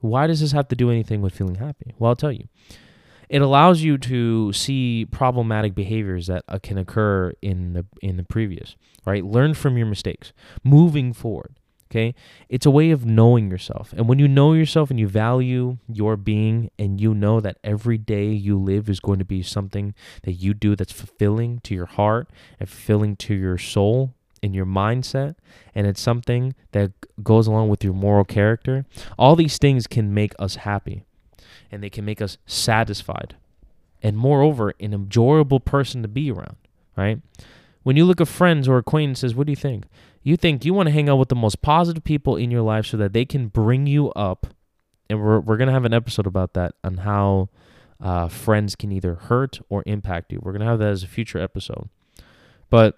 Why 0.00 0.26
does 0.26 0.40
this 0.40 0.52
have 0.52 0.68
to 0.68 0.76
do 0.76 0.90
anything 0.90 1.22
with 1.22 1.34
feeling 1.34 1.56
happy? 1.56 1.94
Well, 1.98 2.10
I'll 2.10 2.16
tell 2.16 2.32
you. 2.32 2.48
It 3.28 3.42
allows 3.42 3.82
you 3.82 3.98
to 3.98 4.52
see 4.54 5.06
problematic 5.10 5.74
behaviors 5.74 6.28
that 6.28 6.44
uh, 6.48 6.58
can 6.62 6.78
occur 6.78 7.32
in 7.42 7.74
the 7.74 7.84
in 8.00 8.16
the 8.16 8.22
previous, 8.22 8.74
right? 9.04 9.22
Learn 9.22 9.52
from 9.52 9.76
your 9.76 9.86
mistakes. 9.86 10.32
Moving 10.64 11.12
forward, 11.12 11.58
Okay. 11.90 12.14
It's 12.50 12.66
a 12.66 12.70
way 12.70 12.90
of 12.90 13.06
knowing 13.06 13.50
yourself. 13.50 13.94
And 13.96 14.08
when 14.08 14.18
you 14.18 14.28
know 14.28 14.52
yourself 14.52 14.90
and 14.90 15.00
you 15.00 15.08
value 15.08 15.78
your 15.90 16.16
being 16.18 16.70
and 16.78 17.00
you 17.00 17.14
know 17.14 17.40
that 17.40 17.56
every 17.64 17.96
day 17.96 18.26
you 18.28 18.58
live 18.58 18.90
is 18.90 19.00
going 19.00 19.18
to 19.20 19.24
be 19.24 19.42
something 19.42 19.94
that 20.24 20.32
you 20.32 20.52
do 20.52 20.76
that's 20.76 20.92
fulfilling 20.92 21.60
to 21.60 21.74
your 21.74 21.86
heart 21.86 22.28
and 22.60 22.68
fulfilling 22.68 23.16
to 23.16 23.34
your 23.34 23.56
soul 23.56 24.12
and 24.42 24.54
your 24.54 24.66
mindset, 24.66 25.34
and 25.74 25.86
it's 25.86 26.00
something 26.00 26.54
that 26.72 26.92
goes 27.22 27.46
along 27.46 27.68
with 27.68 27.82
your 27.82 27.92
moral 27.92 28.24
character, 28.24 28.86
all 29.18 29.34
these 29.34 29.58
things 29.58 29.86
can 29.86 30.14
make 30.14 30.32
us 30.38 30.56
happy 30.56 31.04
and 31.70 31.82
they 31.82 31.90
can 31.90 32.04
make 32.04 32.22
us 32.22 32.38
satisfied. 32.46 33.34
And 34.02 34.16
moreover, 34.16 34.74
an 34.78 34.94
enjoyable 34.94 35.60
person 35.60 36.02
to 36.02 36.08
be 36.08 36.30
around, 36.30 36.56
right? 36.96 37.20
When 37.82 37.96
you 37.96 38.04
look 38.04 38.20
at 38.20 38.28
friends 38.28 38.68
or 38.68 38.78
acquaintances, 38.78 39.34
what 39.34 39.46
do 39.46 39.52
you 39.52 39.56
think? 39.56 39.84
You 40.22 40.36
think 40.36 40.64
you 40.64 40.74
want 40.74 40.88
to 40.88 40.92
hang 40.92 41.08
out 41.08 41.16
with 41.16 41.28
the 41.28 41.34
most 41.34 41.62
positive 41.62 42.04
people 42.04 42.36
in 42.36 42.50
your 42.50 42.62
life 42.62 42.86
so 42.86 42.96
that 42.96 43.12
they 43.12 43.24
can 43.24 43.48
bring 43.48 43.86
you 43.86 44.10
up. 44.10 44.48
And 45.08 45.22
we're, 45.22 45.40
we're 45.40 45.56
going 45.56 45.68
to 45.68 45.72
have 45.72 45.84
an 45.84 45.94
episode 45.94 46.26
about 46.26 46.54
that 46.54 46.74
on 46.84 46.98
how 46.98 47.48
uh, 48.00 48.28
friends 48.28 48.76
can 48.76 48.92
either 48.92 49.14
hurt 49.14 49.60
or 49.68 49.82
impact 49.86 50.32
you. 50.32 50.40
We're 50.42 50.52
going 50.52 50.60
to 50.60 50.66
have 50.66 50.78
that 50.80 50.90
as 50.90 51.02
a 51.02 51.08
future 51.08 51.38
episode. 51.38 51.88
But 52.68 52.96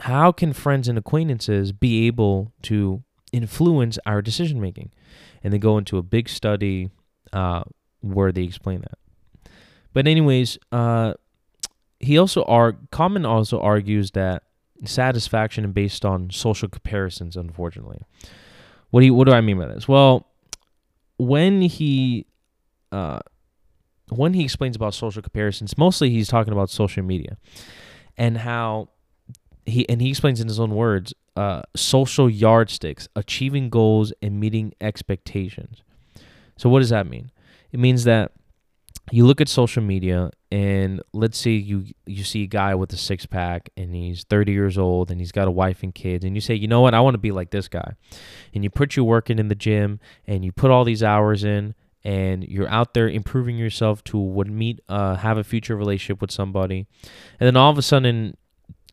how 0.00 0.32
can 0.32 0.52
friends 0.52 0.88
and 0.88 0.98
acquaintances 0.98 1.72
be 1.72 2.06
able 2.06 2.52
to 2.62 3.02
influence 3.32 3.98
our 4.06 4.22
decision 4.22 4.60
making? 4.60 4.92
And 5.42 5.52
they 5.52 5.58
go 5.58 5.78
into 5.78 5.98
a 5.98 6.02
big 6.02 6.28
study 6.28 6.90
uh, 7.32 7.64
where 8.00 8.32
they 8.32 8.44
explain 8.44 8.80
that. 8.80 8.98
But 9.92 10.06
anyways, 10.06 10.58
uh, 10.72 11.14
he 12.00 12.18
also 12.18 12.42
are 12.44 12.72
Kahneman 12.92 13.26
also 13.26 13.60
argues 13.60 14.12
that 14.12 14.42
satisfaction 14.84 15.64
is 15.64 15.70
based 15.72 16.04
on 16.04 16.30
social 16.30 16.68
comparisons. 16.68 17.36
Unfortunately, 17.36 18.02
what 18.90 19.00
do 19.00 19.06
you, 19.06 19.14
what 19.14 19.26
do 19.26 19.32
I 19.32 19.40
mean 19.40 19.58
by 19.58 19.66
this? 19.66 19.88
Well, 19.88 20.26
when 21.18 21.62
he 21.62 22.26
uh, 22.92 23.20
when 24.10 24.34
he 24.34 24.44
explains 24.44 24.76
about 24.76 24.94
social 24.94 25.22
comparisons, 25.22 25.76
mostly 25.76 26.10
he's 26.10 26.28
talking 26.28 26.52
about 26.52 26.70
social 26.70 27.02
media 27.02 27.36
and 28.16 28.38
how 28.38 28.88
he 29.64 29.88
and 29.88 30.00
he 30.00 30.10
explains 30.10 30.40
in 30.40 30.48
his 30.48 30.60
own 30.60 30.74
words 30.74 31.14
uh, 31.36 31.62
social 31.74 32.30
yardsticks, 32.30 33.08
achieving 33.16 33.68
goals 33.68 34.12
and 34.22 34.40
meeting 34.40 34.72
expectations. 34.80 35.82
So 36.56 36.68
what 36.68 36.80
does 36.80 36.90
that 36.90 37.06
mean? 37.06 37.30
It 37.72 37.80
means 37.80 38.04
that 38.04 38.32
you 39.10 39.26
look 39.26 39.40
at 39.40 39.48
social 39.48 39.82
media 39.82 40.30
and 40.56 41.02
let's 41.12 41.36
say 41.36 41.50
you 41.50 41.84
you 42.06 42.24
see 42.24 42.44
a 42.44 42.46
guy 42.46 42.74
with 42.74 42.90
a 42.94 42.96
six 42.96 43.26
pack 43.26 43.68
and 43.76 43.94
he's 43.94 44.24
30 44.24 44.52
years 44.52 44.78
old 44.78 45.10
and 45.10 45.20
he's 45.20 45.30
got 45.30 45.48
a 45.48 45.50
wife 45.50 45.82
and 45.82 45.94
kids 45.94 46.24
and 46.24 46.34
you 46.34 46.40
say 46.40 46.54
you 46.54 46.66
know 46.66 46.80
what? 46.80 46.94
I 46.94 47.00
want 47.00 47.12
to 47.12 47.18
be 47.18 47.30
like 47.30 47.50
this 47.50 47.68
guy. 47.68 47.92
And 48.54 48.64
you 48.64 48.70
put 48.70 48.96
you 48.96 49.04
working 49.04 49.38
in 49.38 49.48
the 49.48 49.54
gym 49.54 50.00
and 50.26 50.46
you 50.46 50.52
put 50.52 50.70
all 50.70 50.84
these 50.84 51.02
hours 51.02 51.44
in 51.44 51.74
and 52.02 52.42
you're 52.42 52.68
out 52.68 52.94
there 52.94 53.06
improving 53.06 53.58
yourself 53.58 54.02
to 54.04 54.18
would 54.18 54.50
meet 54.50 54.80
uh, 54.88 55.16
have 55.16 55.36
a 55.36 55.44
future 55.44 55.76
relationship 55.76 56.22
with 56.22 56.30
somebody. 56.30 56.86
And 57.38 57.46
then 57.46 57.56
all 57.56 57.70
of 57.70 57.76
a 57.76 57.82
sudden 57.82 58.38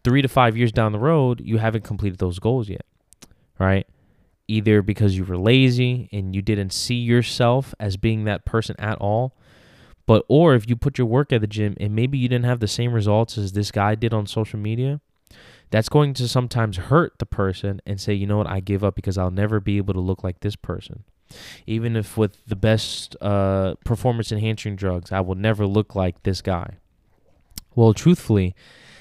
three 0.03 0.22
to 0.22 0.27
five 0.27 0.58
years 0.58 0.74
down 0.74 0.91
the 0.91 1.00
road 1.00 1.39
you 1.46 1.60
haven't 1.60 1.86
completed 1.86 2.20
those 2.20 2.39
goals 2.39 2.67
yet 2.67 2.86
right? 3.60 3.88
Either 4.48 4.82
because 4.82 5.15
you 5.15 5.24
were 5.24 5.38
lazy 5.38 6.10
and 6.12 6.36
you 6.36 6.41
didn't 6.41 6.74
see 6.74 6.96
yourself 6.96 7.74
as 7.79 7.96
being 7.96 8.25
that 8.25 8.46
person 8.46 8.75
at 8.77 8.98
all 8.98 9.38
but 10.05 10.25
or 10.27 10.53
if 10.53 10.67
you 10.67 10.75
put 10.75 10.98
your 10.98 11.07
work 11.07 11.31
at 11.31 11.41
the 11.41 11.48
gym 11.48 11.75
and 11.79 11.95
maybe 11.95 12.17
you 12.17 12.27
didn't 12.27 12.45
have 12.45 12.60
the 12.60 12.67
same 12.67 12.93
results 12.93 13.38
as 13.38 13.53
this 13.53 13.72
guy 13.72 13.95
did 13.95 14.13
on 14.13 14.27
social 14.27 14.60
media, 14.60 15.00
that's 15.72 15.89
going 15.89 16.13
to 16.13 16.27
sometimes 16.27 16.77
hurt 16.77 17.13
the 17.19 17.25
person 17.25 17.81
and 17.86 18.00
say, 18.00 18.13
you 18.13 18.27
know 18.27 18.38
what, 18.38 18.48
I 18.48 18.60
give 18.60 18.83
up 18.83 18.95
because 18.95 19.17
I'll 19.17 19.31
never 19.31 19.60
be 19.60 19.77
able 19.77 19.93
to 19.93 20.00
look 20.00 20.24
like 20.24 20.41
this 20.41 20.55
person. 20.55 21.03
Even 21.65 21.95
if 21.95 22.15
with 22.15 22.45
the 22.45 22.55
best 22.55 23.15
uh, 23.22 23.75
performance 23.83 24.31
enhancing 24.31 24.75
drugs, 24.75 25.12
I 25.12 25.22
will 25.22 25.36
never 25.36 25.65
look 25.65 25.95
like 25.95 26.22
this 26.24 26.41
guy. 26.41 26.75
Well, 27.75 27.93
truthfully, 27.93 28.53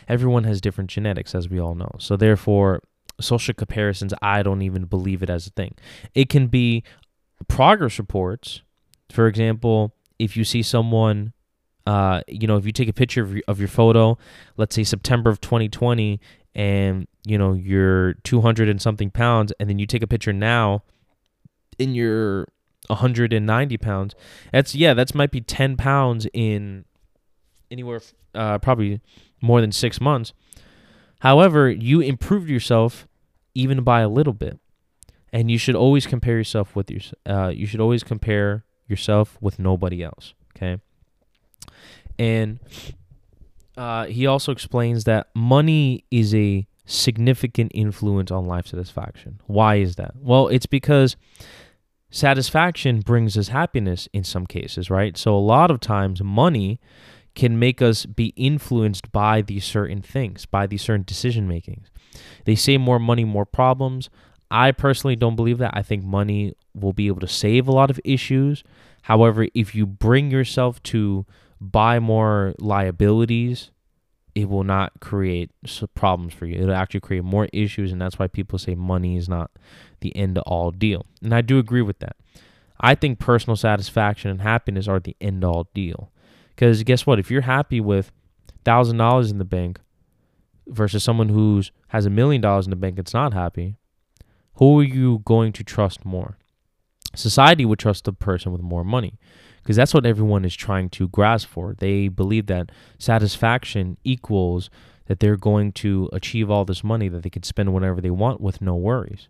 everyone 0.08 0.44
has 0.44 0.62
different 0.62 0.88
genetics, 0.88 1.34
as 1.34 1.48
we 1.48 1.60
all 1.60 1.74
know. 1.74 1.90
So, 1.98 2.16
therefore, 2.16 2.82
social 3.20 3.52
comparisons, 3.52 4.14
I 4.22 4.42
don't 4.42 4.62
even 4.62 4.84
believe 4.84 5.22
it 5.22 5.28
as 5.28 5.46
a 5.46 5.50
thing. 5.50 5.74
It 6.14 6.30
can 6.30 6.46
be 6.46 6.84
progress 7.48 7.98
reports. 7.98 8.62
For 9.10 9.26
example, 9.26 9.94
if 10.22 10.36
you 10.36 10.44
see 10.44 10.62
someone 10.62 11.32
uh, 11.86 12.22
you 12.28 12.46
know, 12.46 12.56
if 12.56 12.64
you 12.64 12.72
take 12.72 12.88
a 12.88 12.92
picture 12.92 13.22
of 13.22 13.34
your, 13.34 13.42
of 13.48 13.58
your 13.58 13.68
photo, 13.68 14.16
let's 14.56 14.74
say 14.74 14.84
September 14.84 15.30
of 15.30 15.40
2020, 15.40 16.20
and 16.54 17.08
you 17.24 17.38
know 17.38 17.54
you're 17.54 18.14
200 18.24 18.68
and 18.68 18.80
something 18.80 19.10
pounds, 19.10 19.52
and 19.58 19.68
then 19.68 19.78
you 19.78 19.86
take 19.86 20.02
a 20.02 20.06
picture 20.06 20.32
now, 20.32 20.82
and 21.80 21.96
you're 21.96 22.46
190 22.86 23.76
pounds. 23.78 24.14
That's 24.52 24.74
yeah, 24.74 24.94
that's 24.94 25.14
might 25.14 25.30
be 25.30 25.40
10 25.40 25.76
pounds 25.76 26.26
in 26.32 26.84
anywhere, 27.70 28.00
uh, 28.34 28.58
probably 28.58 29.00
more 29.40 29.60
than 29.60 29.72
six 29.72 30.00
months. 30.00 30.32
However, 31.20 31.70
you 31.70 32.00
improved 32.00 32.48
yourself 32.48 33.08
even 33.54 33.82
by 33.82 34.02
a 34.02 34.08
little 34.08 34.32
bit, 34.32 34.60
and 35.32 35.50
you 35.50 35.58
should 35.58 35.74
always 35.74 36.06
compare 36.06 36.36
yourself 36.36 36.76
with 36.76 36.90
your. 36.90 37.00
Uh, 37.26 37.48
you 37.48 37.66
should 37.66 37.80
always 37.80 38.04
compare 38.04 38.64
yourself 38.92 39.36
with 39.40 39.58
nobody 39.58 40.04
else. 40.04 40.34
Okay. 40.54 40.80
And 42.18 42.60
uh, 43.76 44.04
he 44.06 44.26
also 44.26 44.52
explains 44.52 45.04
that 45.04 45.28
money 45.34 46.04
is 46.10 46.34
a 46.34 46.66
significant 46.84 47.72
influence 47.74 48.30
on 48.30 48.44
life 48.44 48.66
satisfaction. 48.66 49.40
Why 49.46 49.76
is 49.76 49.96
that? 49.96 50.12
Well, 50.16 50.48
it's 50.48 50.66
because 50.66 51.16
satisfaction 52.10 53.00
brings 53.00 53.36
us 53.38 53.48
happiness 53.48 54.08
in 54.12 54.24
some 54.24 54.46
cases, 54.46 54.90
right? 54.90 55.16
So 55.16 55.34
a 55.34 55.40
lot 55.40 55.70
of 55.70 55.80
times 55.80 56.22
money 56.22 56.78
can 57.34 57.58
make 57.58 57.80
us 57.80 58.04
be 58.04 58.34
influenced 58.36 59.10
by 59.10 59.40
these 59.40 59.64
certain 59.64 60.02
things, 60.02 60.44
by 60.44 60.66
these 60.66 60.82
certain 60.82 61.04
decision 61.04 61.48
makings. 61.48 61.88
They 62.44 62.54
say 62.54 62.76
more 62.76 62.98
money, 62.98 63.24
more 63.24 63.46
problems. 63.46 64.10
I 64.52 64.72
personally 64.72 65.16
don't 65.16 65.34
believe 65.34 65.58
that. 65.58 65.74
I 65.74 65.82
think 65.82 66.04
money 66.04 66.52
will 66.74 66.92
be 66.92 67.06
able 67.06 67.20
to 67.20 67.28
save 67.28 67.66
a 67.66 67.72
lot 67.72 67.90
of 67.90 67.98
issues. 68.04 68.62
However, 69.02 69.46
if 69.54 69.74
you 69.74 69.86
bring 69.86 70.30
yourself 70.30 70.82
to 70.84 71.24
buy 71.58 71.98
more 71.98 72.54
liabilities, 72.58 73.70
it 74.34 74.50
will 74.50 74.62
not 74.62 74.92
create 75.00 75.50
problems 75.94 76.34
for 76.34 76.44
you. 76.44 76.60
It'll 76.62 76.74
actually 76.74 77.00
create 77.00 77.24
more 77.24 77.48
issues, 77.52 77.92
and 77.92 78.00
that's 78.00 78.18
why 78.18 78.26
people 78.26 78.58
say 78.58 78.74
money 78.74 79.16
is 79.16 79.26
not 79.28 79.50
the 80.00 80.14
end 80.14 80.36
all 80.38 80.70
deal. 80.70 81.06
And 81.22 81.34
I 81.34 81.40
do 81.40 81.58
agree 81.58 81.82
with 81.82 81.98
that. 82.00 82.16
I 82.78 82.94
think 82.94 83.18
personal 83.18 83.56
satisfaction 83.56 84.30
and 84.30 84.42
happiness 84.42 84.86
are 84.86 85.00
the 85.00 85.16
end 85.20 85.44
all 85.44 85.68
deal. 85.72 86.10
Because 86.50 86.82
guess 86.82 87.06
what? 87.06 87.18
If 87.18 87.30
you're 87.30 87.42
happy 87.42 87.80
with 87.80 88.12
thousand 88.64 88.98
dollars 88.98 89.30
in 89.30 89.38
the 89.38 89.44
bank 89.44 89.80
versus 90.66 91.02
someone 91.02 91.30
who 91.30 91.62
has 91.88 92.04
a 92.04 92.10
million 92.10 92.42
dollars 92.42 92.66
in 92.66 92.70
the 92.70 92.76
bank 92.76 92.96
that's 92.96 93.14
not 93.14 93.32
happy, 93.32 93.76
who 94.54 94.80
are 94.80 94.84
you 94.84 95.20
going 95.24 95.52
to 95.52 95.64
trust 95.64 96.04
more? 96.04 96.36
Society 97.14 97.64
would 97.64 97.78
trust 97.78 98.04
the 98.04 98.12
person 98.12 98.52
with 98.52 98.62
more 98.62 98.84
money 98.84 99.18
because 99.62 99.76
that's 99.76 99.94
what 99.94 100.06
everyone 100.06 100.44
is 100.44 100.54
trying 100.54 100.88
to 100.90 101.08
grasp 101.08 101.48
for. 101.48 101.74
They 101.74 102.08
believe 102.08 102.46
that 102.46 102.70
satisfaction 102.98 103.98
equals 104.02 104.70
that 105.06 105.20
they're 105.20 105.36
going 105.36 105.72
to 105.72 106.08
achieve 106.12 106.50
all 106.50 106.64
this 106.64 106.82
money 106.82 107.08
that 107.08 107.22
they 107.22 107.30
can 107.30 107.42
spend 107.42 107.72
whenever 107.74 108.00
they 108.00 108.10
want 108.10 108.40
with 108.40 108.60
no 108.60 108.74
worries. 108.74 109.28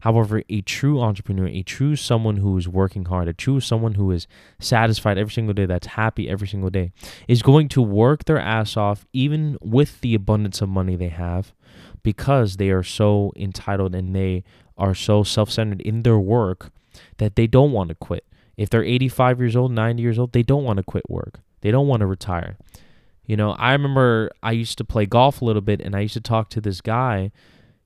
However, 0.00 0.42
a 0.48 0.60
true 0.62 1.00
entrepreneur, 1.00 1.46
a 1.46 1.62
true 1.62 1.96
someone 1.96 2.38
who 2.38 2.56
is 2.58 2.68
working 2.68 3.06
hard, 3.06 3.28
a 3.28 3.32
true 3.32 3.60
someone 3.60 3.94
who 3.94 4.10
is 4.10 4.26
satisfied 4.58 5.16
every 5.16 5.32
single 5.32 5.54
day, 5.54 5.66
that's 5.66 5.86
happy 5.88 6.28
every 6.28 6.48
single 6.48 6.70
day, 6.70 6.92
is 7.28 7.42
going 7.42 7.68
to 7.70 7.80
work 7.80 8.24
their 8.24 8.38
ass 8.38 8.76
off 8.76 9.06
even 9.12 9.56
with 9.62 10.00
the 10.00 10.14
abundance 10.14 10.60
of 10.60 10.68
money 10.68 10.96
they 10.96 11.08
have 11.08 11.54
because 12.02 12.56
they 12.56 12.70
are 12.70 12.82
so 12.82 13.32
entitled 13.36 13.94
and 13.94 14.14
they 14.14 14.44
are 14.76 14.94
so 14.94 15.22
self 15.22 15.50
centered 15.50 15.80
in 15.80 16.02
their 16.02 16.18
work 16.18 16.70
that 17.18 17.36
they 17.36 17.46
don't 17.46 17.72
want 17.72 17.88
to 17.88 17.94
quit. 17.94 18.24
If 18.56 18.68
they're 18.68 18.84
85 18.84 19.40
years 19.40 19.56
old, 19.56 19.72
90 19.72 20.02
years 20.02 20.18
old, 20.18 20.32
they 20.32 20.42
don't 20.42 20.64
want 20.64 20.76
to 20.78 20.82
quit 20.82 21.08
work. 21.08 21.40
They 21.62 21.70
don't 21.70 21.88
want 21.88 22.00
to 22.00 22.06
retire. 22.06 22.56
You 23.24 23.36
know, 23.36 23.52
I 23.52 23.72
remember 23.72 24.30
I 24.42 24.52
used 24.52 24.78
to 24.78 24.84
play 24.84 25.06
golf 25.06 25.40
a 25.40 25.44
little 25.44 25.62
bit 25.62 25.80
and 25.80 25.94
I 25.94 26.00
used 26.00 26.14
to 26.14 26.20
talk 26.20 26.50
to 26.50 26.60
this 26.60 26.80
guy. 26.80 27.30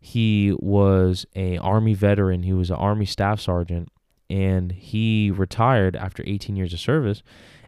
He 0.01 0.55
was 0.59 1.27
a 1.35 1.59
army 1.59 1.95
veteran. 1.95 2.43
He 2.43 2.53
was 2.53 2.71
an 2.71 2.77
army 2.77 3.07
staff 3.07 3.41
sergeant 3.41 3.91
and 4.29 4.73
he 4.73 5.31
retired 5.31 5.95
after 5.95 6.25
18 6.27 6.57
years 6.57 6.73
of 6.73 6.81
service 6.81 7.23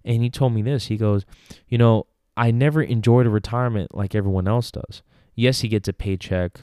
and 0.05 0.23
he 0.23 0.31
told 0.31 0.55
me 0.55 0.62
this. 0.62 0.87
He 0.87 0.97
goes, 0.97 1.25
"You 1.69 1.78
know, 1.78 2.07
I 2.37 2.52
never 2.52 2.83
enjoyed 2.83 3.26
a 3.26 3.31
retirement 3.31 3.95
like 3.95 4.14
everyone 4.14 4.49
else 4.49 4.71
does. 4.71 5.02
Yes, 5.38 5.61
he 5.61 5.68
gets 5.68 5.87
a 5.87 5.92
paycheck 5.92 6.62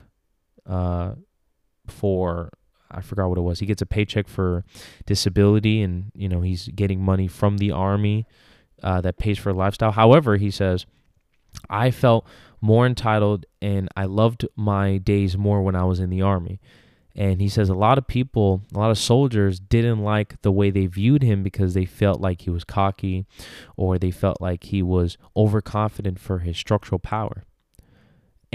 uh, 0.65 1.13
for 1.87 2.51
I 2.91 2.99
forgot 2.99 3.29
what 3.29 3.37
it 3.37 3.41
was. 3.41 3.59
He 3.59 3.65
gets 3.65 3.81
a 3.81 3.85
paycheck 3.85 4.27
for 4.27 4.65
disability, 5.05 5.81
and 5.81 6.11
you 6.13 6.27
know 6.27 6.41
he's 6.41 6.67
getting 6.67 7.01
money 7.01 7.29
from 7.29 7.57
the 7.57 7.71
army 7.71 8.25
uh, 8.83 8.99
that 8.99 9.17
pays 9.17 9.37
for 9.37 9.51
a 9.51 9.53
lifestyle. 9.53 9.93
However, 9.93 10.35
he 10.35 10.51
says, 10.51 10.85
I 11.69 11.89
felt 11.89 12.27
more 12.59 12.85
entitled, 12.85 13.45
and 13.61 13.87
I 13.95 14.07
loved 14.07 14.45
my 14.57 14.97
days 14.97 15.37
more 15.37 15.61
when 15.61 15.77
I 15.77 15.85
was 15.85 16.01
in 16.01 16.09
the 16.09 16.21
army. 16.21 16.59
And 17.15 17.39
he 17.39 17.47
says 17.47 17.69
a 17.69 17.73
lot 17.73 17.97
of 17.97 18.07
people, 18.07 18.63
a 18.73 18.77
lot 18.77 18.91
of 18.91 18.97
soldiers 18.97 19.57
didn't 19.57 20.03
like 20.03 20.41
the 20.41 20.51
way 20.51 20.69
they 20.69 20.87
viewed 20.87 21.23
him 21.23 21.43
because 21.43 21.75
they 21.75 21.85
felt 21.85 22.19
like 22.19 22.41
he 22.41 22.49
was 22.49 22.65
cocky 22.65 23.25
or 23.77 23.97
they 23.97 24.11
felt 24.11 24.41
like 24.41 24.65
he 24.65 24.83
was 24.83 25.17
overconfident 25.33 26.19
for 26.19 26.39
his 26.39 26.57
structural 26.57 26.99
power. 26.99 27.45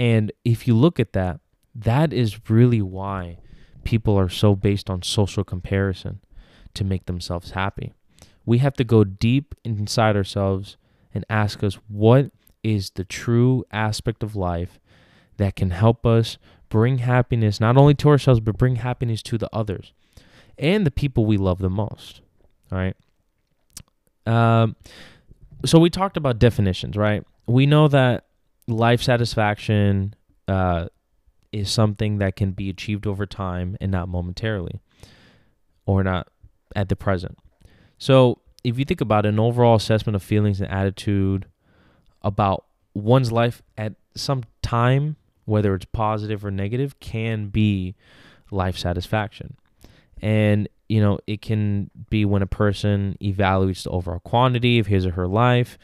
And 0.01 0.31
if 0.43 0.67
you 0.67 0.75
look 0.75 0.99
at 0.99 1.13
that, 1.13 1.41
that 1.75 2.11
is 2.11 2.49
really 2.49 2.81
why 2.81 3.37
people 3.83 4.17
are 4.17 4.29
so 4.29 4.55
based 4.55 4.89
on 4.89 5.03
social 5.03 5.43
comparison 5.43 6.21
to 6.73 6.83
make 6.83 7.05
themselves 7.05 7.51
happy. 7.51 7.93
We 8.43 8.57
have 8.57 8.73
to 8.77 8.83
go 8.83 9.03
deep 9.03 9.53
inside 9.63 10.15
ourselves 10.15 10.75
and 11.13 11.23
ask 11.29 11.63
us 11.63 11.75
what 11.87 12.31
is 12.63 12.89
the 12.89 13.03
true 13.03 13.63
aspect 13.71 14.23
of 14.23 14.35
life 14.35 14.79
that 15.37 15.55
can 15.55 15.69
help 15.69 16.03
us 16.03 16.39
bring 16.69 16.97
happiness 16.97 17.59
not 17.59 17.77
only 17.77 17.93
to 17.93 18.09
ourselves 18.09 18.39
but 18.39 18.57
bring 18.57 18.77
happiness 18.77 19.21
to 19.21 19.37
the 19.37 19.49
others 19.53 19.93
and 20.57 20.83
the 20.83 20.91
people 20.91 21.25
we 21.25 21.37
love 21.37 21.59
the 21.59 21.69
most 21.69 22.21
all 22.71 22.77
right 22.77 22.95
um, 24.25 24.75
so 25.65 25.77
we 25.79 25.89
talked 25.89 26.15
about 26.15 26.39
definitions 26.39 26.95
right 26.95 27.25
we 27.45 27.65
know 27.65 27.87
that 27.87 28.25
life 28.71 29.01
satisfaction 29.01 30.15
uh, 30.47 30.87
is 31.51 31.69
something 31.69 32.17
that 32.19 32.35
can 32.35 32.51
be 32.51 32.69
achieved 32.69 33.05
over 33.05 33.25
time 33.25 33.77
and 33.81 33.91
not 33.91 34.07
momentarily 34.07 34.81
or 35.85 36.03
not 36.03 36.27
at 36.75 36.89
the 36.89 36.95
present 36.95 37.37
so 37.97 38.39
if 38.63 38.77
you 38.77 38.85
think 38.85 39.01
about 39.01 39.25
an 39.25 39.39
overall 39.39 39.75
assessment 39.75 40.15
of 40.15 40.23
feelings 40.23 40.61
and 40.61 40.71
attitude 40.71 41.45
about 42.21 42.65
one's 42.93 43.31
life 43.31 43.61
at 43.77 43.93
some 44.15 44.43
time, 44.61 45.15
whether 45.45 45.73
it's 45.73 45.85
positive 45.85 46.45
or 46.45 46.51
negative, 46.51 46.99
can 46.99 47.47
be 47.47 47.95
life 48.51 48.77
satisfaction. 48.77 49.55
And, 50.21 50.69
you 50.87 51.01
know, 51.01 51.19
it 51.25 51.41
can 51.41 51.89
be 52.09 52.25
when 52.25 52.41
a 52.41 52.47
person 52.47 53.17
evaluates 53.21 53.83
the 53.83 53.89
overall 53.89 54.19
quantity 54.19 54.77
of 54.77 54.87
his 54.87 55.05
or 55.05 55.11
her 55.11 55.27
life 55.27 55.77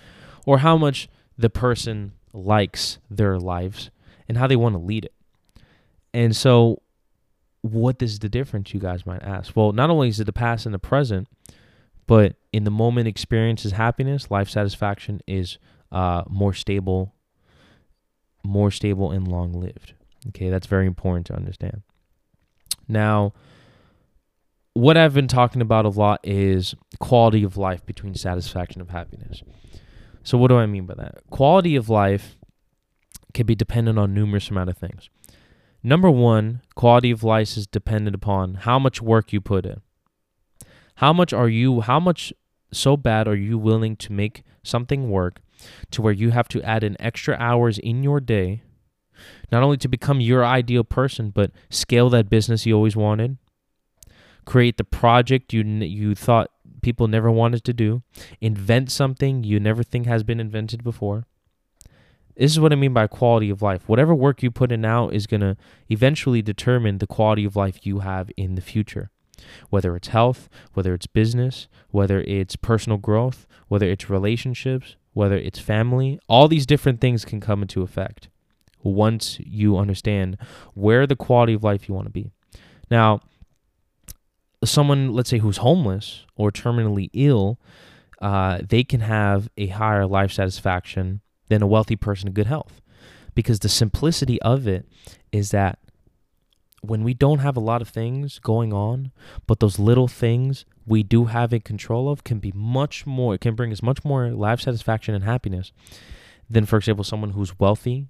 or 0.45 0.59
how 0.59 0.77
much 0.77 1.09
the 1.37 1.49
person 1.49 2.13
likes 2.37 2.99
their 3.09 3.39
lives 3.39 3.89
and 4.27 4.37
how 4.37 4.47
they 4.47 4.55
want 4.55 4.75
to 4.75 4.79
lead 4.79 5.05
it. 5.05 5.13
And 6.13 6.35
so, 6.35 6.81
what 7.61 8.01
is 8.01 8.19
the 8.19 8.29
difference, 8.29 8.73
you 8.73 8.79
guys 8.79 9.05
might 9.05 9.23
ask? 9.23 9.55
Well, 9.55 9.71
not 9.71 9.89
only 9.89 10.09
is 10.09 10.19
it 10.19 10.25
the 10.25 10.33
past 10.33 10.65
and 10.65 10.73
the 10.73 10.79
present, 10.79 11.27
but 12.05 12.35
in 12.53 12.63
the 12.63 12.71
moment 12.71 13.07
experiences 13.07 13.73
happiness, 13.73 14.31
life 14.31 14.49
satisfaction 14.49 15.21
is 15.27 15.57
uh, 15.91 16.23
more 16.29 16.53
stable, 16.53 17.13
more 18.43 18.71
stable 18.71 19.11
and 19.11 19.27
long 19.27 19.53
lived. 19.53 19.93
Okay, 20.29 20.49
that's 20.49 20.67
very 20.67 20.85
important 20.85 21.25
to 21.27 21.35
understand. 21.35 21.81
Now, 22.87 23.33
what 24.73 24.95
I've 24.95 25.13
been 25.13 25.27
talking 25.27 25.61
about 25.61 25.85
a 25.85 25.89
lot 25.89 26.19
is 26.23 26.75
quality 26.99 27.43
of 27.43 27.57
life 27.57 27.85
between 27.85 28.15
satisfaction 28.15 28.79
of 28.79 28.89
happiness. 28.89 29.43
So 30.27 30.37
what 30.37 30.49
do 30.49 30.57
I 30.57 30.65
mean 30.65 30.85
by 30.85 30.95
that? 30.95 31.19
Quality 31.29 31.77
of 31.77 31.87
life 31.87 32.35
can 33.33 33.45
be 33.45 33.55
dependent 33.55 33.97
on 33.97 34.13
numerous 34.13 34.49
amount 34.49 34.69
of 34.69 34.77
things. 34.77 35.09
Number 35.81 36.11
one, 36.11 36.63
quality 36.75 37.11
of 37.11 37.23
life 37.23 37.55
is 37.55 37.65
dependent 37.65 38.13
upon 38.13 38.55
how 38.55 38.77
much 38.77 39.01
work 39.01 39.31
you 39.31 39.39
put 39.39 39.65
in. 39.65 39.79
How 40.95 41.13
much 41.13 41.31
are 41.31 41.47
you, 41.47 41.79
how 41.79 42.01
much 42.01 42.33
so 42.73 42.97
bad 42.97 43.25
are 43.29 43.37
you 43.37 43.57
willing 43.57 43.95
to 43.95 44.11
make 44.11 44.43
something 44.63 45.09
work 45.09 45.39
to 45.91 46.01
where 46.01 46.11
you 46.11 46.31
have 46.31 46.49
to 46.49 46.61
add 46.61 46.83
in 46.83 47.01
extra 47.01 47.37
hours 47.39 47.79
in 47.79 48.03
your 48.03 48.19
day, 48.19 48.63
not 49.49 49.63
only 49.63 49.77
to 49.77 49.87
become 49.87 50.19
your 50.19 50.43
ideal 50.43 50.83
person, 50.83 51.29
but 51.29 51.51
scale 51.69 52.09
that 52.09 52.29
business 52.29 52.65
you 52.65 52.75
always 52.75 52.97
wanted, 52.97 53.37
create 54.43 54.75
the 54.75 54.83
project 54.83 55.53
you 55.53 55.63
you 55.63 56.15
thought 56.15 56.51
people 56.87 57.09
never 57.09 57.29
wanted 57.29 57.65
to 57.65 57.73
do, 57.73 58.01
invent 58.39 58.89
something 58.89 59.43
you 59.43 59.59
never 59.59 59.83
think 59.83 60.05
has 60.05 60.23
been 60.23 60.39
invented 60.39 60.85
before. 60.85 61.25
This 62.37 62.53
is 62.53 62.61
what 62.61 62.71
I 62.71 62.77
mean 62.77 62.93
by 62.93 63.07
quality 63.07 63.49
of 63.49 63.61
life. 63.61 63.89
Whatever 63.89 64.15
work 64.15 64.41
you 64.41 64.51
put 64.51 64.71
in 64.71 64.79
now 64.79 65.09
is 65.09 65.27
going 65.27 65.41
to 65.41 65.57
eventually 65.89 66.41
determine 66.41 66.99
the 66.99 67.05
quality 67.05 67.43
of 67.43 67.57
life 67.57 67.85
you 67.85 67.99
have 67.99 68.31
in 68.37 68.55
the 68.55 68.61
future 68.61 69.11
whether 69.69 69.95
it's 69.95 70.07
health, 70.07 70.49
whether 70.73 70.95
it's 70.95 71.05
business, 71.05 71.67
whether 71.91 72.21
it's 72.21 72.55
personal 72.55 72.97
growth, 72.97 73.45
whether 73.67 73.85
it's 73.85 74.09
relationships, 74.09 74.95
whether 75.13 75.37
it's 75.37 75.59
family, 75.59 76.19
all 76.27 76.47
these 76.47 76.65
different 76.65 76.99
things 76.99 77.23
can 77.23 77.39
come 77.39 77.61
into 77.61 77.83
effect 77.83 78.29
once 78.81 79.39
you 79.39 79.77
understand 79.77 80.37
where 80.73 81.05
the 81.05 81.15
quality 81.15 81.53
of 81.53 81.63
life 81.63 81.87
you 81.87 81.93
want 81.93 82.07
to 82.07 82.11
be. 82.11 82.31
Now, 82.89 83.21
someone, 84.63 85.13
let's 85.13 85.29
say, 85.29 85.39
who's 85.39 85.57
homeless 85.57 86.25
or 86.35 86.51
terminally 86.51 87.09
ill, 87.13 87.59
uh, 88.21 88.59
they 88.67 88.83
can 88.83 89.01
have 89.01 89.49
a 89.57 89.67
higher 89.67 90.05
life 90.05 90.31
satisfaction 90.31 91.21
than 91.49 91.61
a 91.61 91.67
wealthy 91.67 91.95
person 91.95 92.27
in 92.27 92.33
good 92.33 92.47
health 92.47 92.81
because 93.35 93.59
the 93.59 93.69
simplicity 93.69 94.41
of 94.41 94.67
it 94.67 94.87
is 95.31 95.51
that 95.51 95.79
when 96.81 97.03
we 97.03 97.13
don't 97.13 97.39
have 97.39 97.57
a 97.57 97.61
lot 97.61 97.81
of 97.81 97.89
things 97.89 98.39
going 98.39 98.73
on, 98.73 99.11
but 99.45 99.59
those 99.59 99.79
little 99.79 100.07
things 100.07 100.65
we 100.85 101.03
do 101.03 101.25
have 101.25 101.53
in 101.53 101.61
control 101.61 102.09
of 102.09 102.23
can 102.23 102.39
be 102.39 102.51
much 102.55 103.05
more, 103.05 103.35
it 103.35 103.41
can 103.41 103.55
bring 103.55 103.71
us 103.71 103.83
much 103.83 104.03
more 104.03 104.29
life 104.29 104.61
satisfaction 104.61 105.13
and 105.13 105.23
happiness 105.23 105.71
than, 106.49 106.65
for 106.65 106.77
example, 106.77 107.03
someone 107.03 107.31
who's 107.31 107.59
wealthy, 107.59 108.07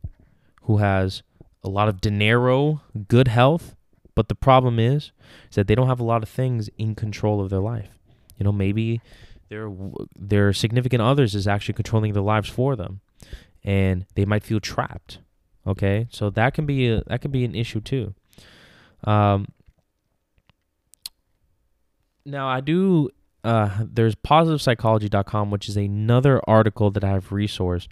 who 0.64 0.78
has 0.78 1.24
a 1.64 1.70
lot 1.70 1.88
of 1.88 2.02
dinero, 2.02 2.82
good 3.08 3.28
health. 3.28 3.76
But 4.18 4.30
the 4.30 4.36
problem 4.36 4.80
is, 4.80 5.12
is 5.48 5.56
that 5.58 5.68
they 5.68 5.76
don't 5.76 5.90
have 5.90 6.00
a 6.00 6.04
lot 6.04 6.24
of 6.24 6.28
things 6.28 6.72
in 6.76 6.96
control 6.96 7.40
of 7.40 7.52
their 7.52 7.60
life. 7.60 8.00
You 8.40 8.46
know, 8.46 8.52
maybe 8.52 9.00
their 9.50 9.70
their 10.18 10.54
significant 10.54 11.04
others 11.04 11.36
is 11.36 11.48
actually 11.48 11.76
controlling 11.76 12.14
their 12.14 12.24
lives 12.24 12.50
for 12.50 12.76
them, 12.76 13.02
and 13.64 14.08
they 14.16 14.26
might 14.26 14.44
feel 14.44 14.60
trapped. 14.60 15.20
Okay, 15.68 16.08
so 16.10 16.32
that 16.32 16.56
can 16.56 16.66
be 16.66 16.90
a, 16.90 17.04
that 17.06 17.22
can 17.22 17.30
be 17.30 17.46
an 17.46 17.54
issue 17.54 17.80
too. 17.80 18.16
Um, 19.04 19.50
now 22.26 22.48
I 22.48 22.60
do. 22.60 23.12
Uh, 23.44 23.70
there's 23.84 24.16
positivepsychology.com, 24.16 25.52
which 25.52 25.70
is 25.70 25.78
another 25.78 26.42
article 26.48 26.90
that 26.90 27.04
I 27.04 27.10
have 27.10 27.30
resourced, 27.30 27.88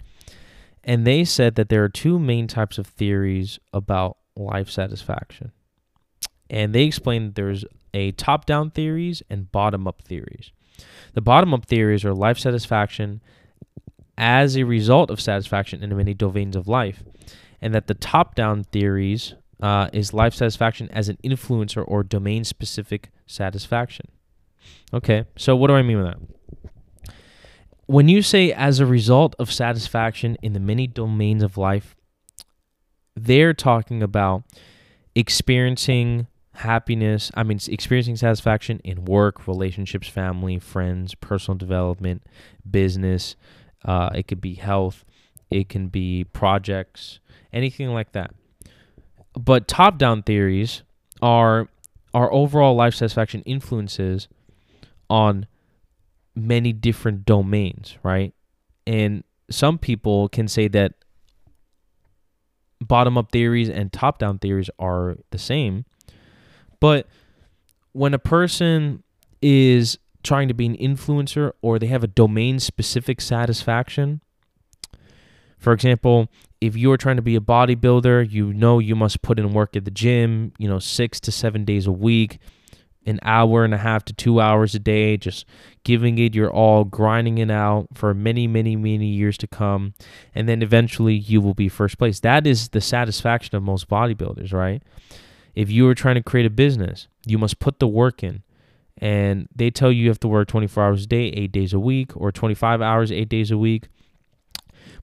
and 0.82 1.06
they 1.06 1.22
said 1.22 1.54
that 1.54 1.68
there 1.68 1.84
are 1.84 1.88
two 1.88 2.18
main 2.18 2.48
types 2.48 2.78
of 2.78 2.88
theories 2.88 3.60
about 3.72 4.16
life 4.34 4.68
satisfaction, 4.68 5.52
and 6.50 6.74
they 6.74 6.84
explain 6.84 7.26
that 7.26 7.34
there's 7.34 7.64
a 7.94 8.12
top-down 8.12 8.70
theories 8.70 9.22
and 9.30 9.50
bottom-up 9.50 10.02
theories. 10.02 10.52
The 11.14 11.20
bottom-up 11.20 11.66
theories 11.66 12.04
are 12.04 12.14
life 12.14 12.38
satisfaction 12.38 13.22
as 14.18 14.56
a 14.56 14.64
result 14.64 15.10
of 15.10 15.20
satisfaction 15.20 15.82
in 15.82 15.90
the 15.90 15.96
many 15.96 16.14
domains 16.14 16.56
of 16.56 16.68
life, 16.68 17.02
and 17.60 17.74
that 17.74 17.86
the 17.86 17.94
top-down 17.94 18.64
theories 18.64 19.34
uh, 19.60 19.88
is 19.92 20.12
life 20.12 20.34
satisfaction 20.34 20.88
as 20.90 21.08
an 21.08 21.18
influencer 21.24 21.84
or 21.86 22.02
domain 22.02 22.44
specific 22.44 23.10
satisfaction. 23.26 24.06
Okay, 24.92 25.24
so 25.36 25.56
what 25.56 25.68
do 25.68 25.74
I 25.74 25.82
mean 25.82 25.98
with 25.98 26.06
that? 26.06 27.14
When 27.86 28.08
you 28.08 28.20
say 28.20 28.52
as 28.52 28.80
a 28.80 28.86
result 28.86 29.34
of 29.38 29.52
satisfaction 29.52 30.36
in 30.42 30.52
the 30.52 30.60
many 30.60 30.86
domains 30.86 31.42
of 31.42 31.56
life, 31.56 31.94
they're 33.14 33.54
talking 33.54 34.02
about 34.02 34.42
experiencing 35.14 36.26
happiness, 36.56 37.30
I 37.34 37.42
mean, 37.42 37.58
experiencing 37.68 38.16
satisfaction 38.16 38.80
in 38.84 39.04
work, 39.04 39.46
relationships, 39.46 40.08
family, 40.08 40.58
friends, 40.58 41.14
personal 41.14 41.56
development, 41.56 42.22
business. 42.68 43.36
Uh, 43.84 44.10
it 44.14 44.26
could 44.26 44.40
be 44.40 44.54
health, 44.54 45.04
it 45.50 45.68
can 45.68 45.88
be 45.88 46.24
projects, 46.24 47.20
anything 47.52 47.90
like 47.90 48.12
that. 48.12 48.32
But 49.34 49.68
top 49.68 49.98
down 49.98 50.22
theories 50.22 50.82
are 51.20 51.68
our 52.14 52.32
overall 52.32 52.74
life 52.74 52.94
satisfaction 52.94 53.42
influences 53.42 54.28
on 55.10 55.46
many 56.34 56.72
different 56.72 57.26
domains, 57.26 57.98
right? 58.02 58.32
And 58.86 59.24
some 59.50 59.78
people 59.78 60.28
can 60.28 60.48
say 60.48 60.68
that 60.68 60.94
bottom 62.80 63.18
up 63.18 63.32
theories 63.32 63.68
and 63.68 63.92
top 63.92 64.18
down 64.18 64.38
theories 64.38 64.70
are 64.78 65.16
the 65.30 65.38
same. 65.38 65.84
But 66.80 67.06
when 67.92 68.14
a 68.14 68.18
person 68.18 69.02
is 69.40 69.98
trying 70.22 70.48
to 70.48 70.54
be 70.54 70.66
an 70.66 70.76
influencer 70.76 71.52
or 71.62 71.78
they 71.78 71.86
have 71.86 72.04
a 72.04 72.08
domain 72.08 72.58
specific 72.58 73.20
satisfaction, 73.20 74.20
for 75.58 75.72
example, 75.72 76.28
if 76.60 76.76
you're 76.76 76.96
trying 76.96 77.16
to 77.16 77.22
be 77.22 77.36
a 77.36 77.40
bodybuilder, 77.40 78.30
you 78.30 78.52
know 78.52 78.78
you 78.78 78.94
must 78.94 79.22
put 79.22 79.38
in 79.38 79.52
work 79.52 79.76
at 79.76 79.84
the 79.84 79.90
gym, 79.90 80.52
you 80.58 80.68
know, 80.68 80.78
six 80.78 81.20
to 81.20 81.32
seven 81.32 81.64
days 81.64 81.86
a 81.86 81.92
week, 81.92 82.38
an 83.06 83.20
hour 83.22 83.64
and 83.64 83.72
a 83.72 83.78
half 83.78 84.04
to 84.04 84.12
two 84.12 84.40
hours 84.40 84.74
a 84.74 84.78
day, 84.78 85.16
just 85.16 85.46
giving 85.84 86.18
it 86.18 86.34
your 86.34 86.50
all, 86.50 86.84
grinding 86.84 87.38
it 87.38 87.50
out 87.50 87.88
for 87.94 88.12
many, 88.14 88.46
many, 88.46 88.74
many 88.74 89.06
years 89.06 89.38
to 89.38 89.46
come. 89.46 89.94
And 90.34 90.48
then 90.48 90.62
eventually 90.62 91.14
you 91.14 91.40
will 91.40 91.54
be 91.54 91.68
first 91.68 91.98
place. 91.98 92.20
That 92.20 92.46
is 92.46 92.70
the 92.70 92.80
satisfaction 92.80 93.56
of 93.56 93.62
most 93.62 93.88
bodybuilders, 93.88 94.52
right? 94.52 94.82
If 95.56 95.70
you 95.70 95.88
are 95.88 95.94
trying 95.94 96.16
to 96.16 96.22
create 96.22 96.46
a 96.46 96.50
business, 96.50 97.08
you 97.26 97.38
must 97.38 97.58
put 97.58 97.80
the 97.80 97.88
work 97.88 98.22
in. 98.22 98.42
And 98.98 99.48
they 99.54 99.70
tell 99.70 99.90
you 99.90 100.04
you 100.04 100.08
have 100.08 100.20
to 100.20 100.28
work 100.28 100.48
24 100.48 100.84
hours 100.84 101.04
a 101.04 101.06
day, 101.06 101.28
eight 101.28 101.50
days 101.50 101.72
a 101.72 101.80
week, 101.80 102.16
or 102.16 102.30
25 102.30 102.80
hours, 102.80 103.10
eight 103.10 103.28
days 103.28 103.50
a 103.50 103.58
week. 103.58 103.88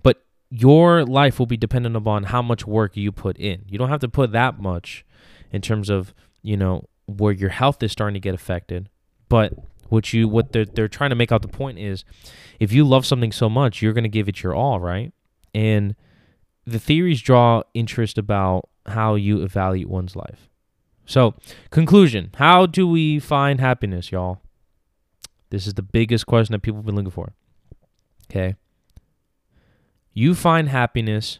But 0.03 0.23
your 0.49 1.03
life 1.03 1.39
will 1.39 1.47
be 1.47 1.57
dependent 1.57 1.95
upon 1.95 2.25
how 2.25 2.41
much 2.41 2.65
work 2.65 2.95
you 2.95 3.11
put 3.11 3.37
in. 3.37 3.65
You 3.67 3.77
don't 3.77 3.89
have 3.89 3.99
to 4.01 4.07
put 4.07 4.31
that 4.31 4.59
much 4.59 5.05
in 5.51 5.61
terms 5.61 5.89
of, 5.89 6.13
you 6.41 6.55
know, 6.55 6.87
where 7.07 7.33
your 7.33 7.49
health 7.49 7.81
is 7.83 7.91
starting 7.91 8.13
to 8.13 8.19
get 8.19 8.33
affected. 8.33 8.89
But 9.29 9.53
what 9.89 10.13
you 10.13 10.27
what 10.27 10.51
they're 10.51 10.65
they're 10.65 10.87
trying 10.87 11.11
to 11.11 11.15
make 11.15 11.31
out 11.31 11.41
the 11.41 11.47
point 11.47 11.77
is 11.77 12.03
if 12.59 12.71
you 12.71 12.83
love 12.83 13.05
something 13.05 13.31
so 13.31 13.49
much, 13.49 13.81
you're 13.81 13.93
gonna 13.93 14.07
give 14.07 14.27
it 14.27 14.41
your 14.41 14.55
all, 14.55 14.79
right? 14.79 15.11
And 15.53 15.95
the 16.65 16.79
theories 16.79 17.21
draw 17.21 17.63
interest 17.73 18.17
about 18.17 18.69
how 18.87 19.15
you 19.15 19.41
evaluate 19.41 19.89
one's 19.89 20.15
life. 20.15 20.49
So, 21.05 21.35
conclusion 21.69 22.31
How 22.35 22.65
do 22.65 22.87
we 22.87 23.19
find 23.19 23.59
happiness, 23.59 24.11
y'all? 24.11 24.41
This 25.49 25.67
is 25.67 25.75
the 25.75 25.83
biggest 25.83 26.25
question 26.25 26.53
that 26.53 26.61
people 26.61 26.79
have 26.79 26.85
been 26.85 26.95
looking 26.95 27.11
for. 27.11 27.33
Okay. 28.31 28.55
You 30.13 30.33
find 30.33 30.69
happiness 30.69 31.39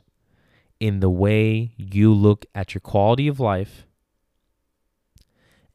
in 0.80 1.00
the 1.00 1.10
way 1.10 1.74
you 1.78 2.14
look 2.14 2.46
at 2.54 2.74
your 2.74 2.82
quality 2.82 3.28
of 3.28 3.40
life 3.40 3.88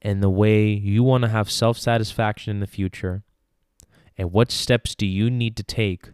and 0.02 0.22
the 0.22 0.30
way 0.30 0.66
you 0.68 1.02
want 1.02 1.22
to 1.22 1.28
have 1.28 1.50
self 1.50 1.78
satisfaction 1.78 2.50
in 2.50 2.60
the 2.60 2.66
future. 2.66 3.22
And 4.16 4.32
what 4.32 4.50
steps 4.50 4.94
do 4.94 5.06
you 5.06 5.30
need 5.30 5.56
to 5.56 5.62
take 5.62 6.10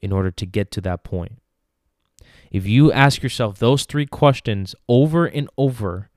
in 0.00 0.12
order 0.12 0.30
to 0.30 0.46
get 0.46 0.70
to 0.72 0.80
that 0.82 1.04
point? 1.04 1.40
If 2.50 2.66
you 2.66 2.90
ask 2.92 3.22
yourself 3.22 3.58
those 3.58 3.84
three 3.84 4.06
questions 4.06 4.74
over 4.88 5.26
and 5.26 5.48
over 5.56 6.10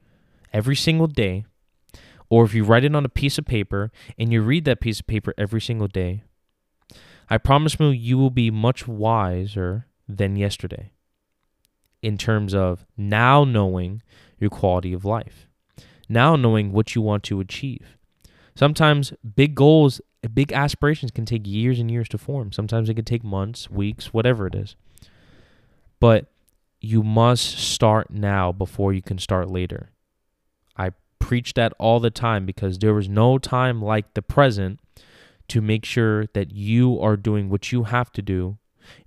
every 0.52 0.76
single 0.76 1.08
day, 1.08 1.46
or 2.30 2.43
if 2.43 2.54
you 2.54 2.63
write 2.63 2.84
it 2.84 2.96
on 2.96 3.06
a 3.06 3.10
piece 3.10 3.38
of 3.38 3.46
paper 3.46 3.91
and 4.17 4.34
you 4.34 4.41
read 4.41 4.65
that 4.65 4.82
piece 4.82 5.00
of 5.00 5.08
paper 5.08 5.34
every 5.38 5.62
single 5.62 5.88
day, 5.88 6.24
I 7.30 7.38
promise 7.38 7.80
you, 7.80 7.89
you 7.89 8.17
will 8.17 8.32
be 8.32 8.50
much 8.50 8.88
wiser 8.88 9.88
than 10.08 10.36
yesterday 10.36 10.91
in 12.02 12.17
terms 12.17 12.54
of 12.54 12.86
now 12.98 13.43
knowing 13.43 14.02
your 14.39 14.50
quality 14.50 14.93
of 14.93 15.06
life, 15.06 15.48
now 16.10 16.36
knowing 16.36 16.72
what 16.72 16.96
you 16.96 17.02
want 17.02 17.24
to 17.24 17.39
achieve. 17.39 17.98
Sometimes 18.56 19.13
big 19.36 19.56
goals, 19.56 20.02
big 20.34 20.52
aspirations 20.52 21.12
can 21.12 21.26
take 21.26 21.48
years 21.48 21.80
and 21.80 21.89
years 21.89 22.10
to 22.10 22.17
form. 22.17 22.52
Sometimes 22.52 22.89
it 22.89 22.96
can 22.96 23.06
take 23.06 23.24
months, 23.24 23.69
weeks, 23.69 24.13
whatever 24.13 24.48
it 24.48 24.56
is. 24.56 24.76
But 26.04 26.26
you 26.82 27.02
must 27.02 27.58
start 27.58 28.12
now 28.12 28.52
before 28.52 28.92
you 28.92 29.02
can 29.02 29.18
start 29.20 29.50
later. 29.50 29.92
I 30.76 30.89
preach 31.18 31.54
that 31.54 31.72
all 31.80 32.02
the 32.02 32.10
time 32.10 32.46
because 32.46 32.78
there 32.80 33.00
is 33.00 33.08
no 33.08 33.38
time 33.38 33.82
like 33.82 34.13
the 34.13 34.22
present 34.22 34.82
to 35.48 35.62
make 35.62 35.86
sure 35.86 36.26
that 36.34 36.52
you 36.52 37.00
are 37.00 37.16
doing 37.16 37.50
what 37.50 37.72
you 37.72 37.84
have 37.84 38.12
to 38.12 38.22
do 38.22 38.58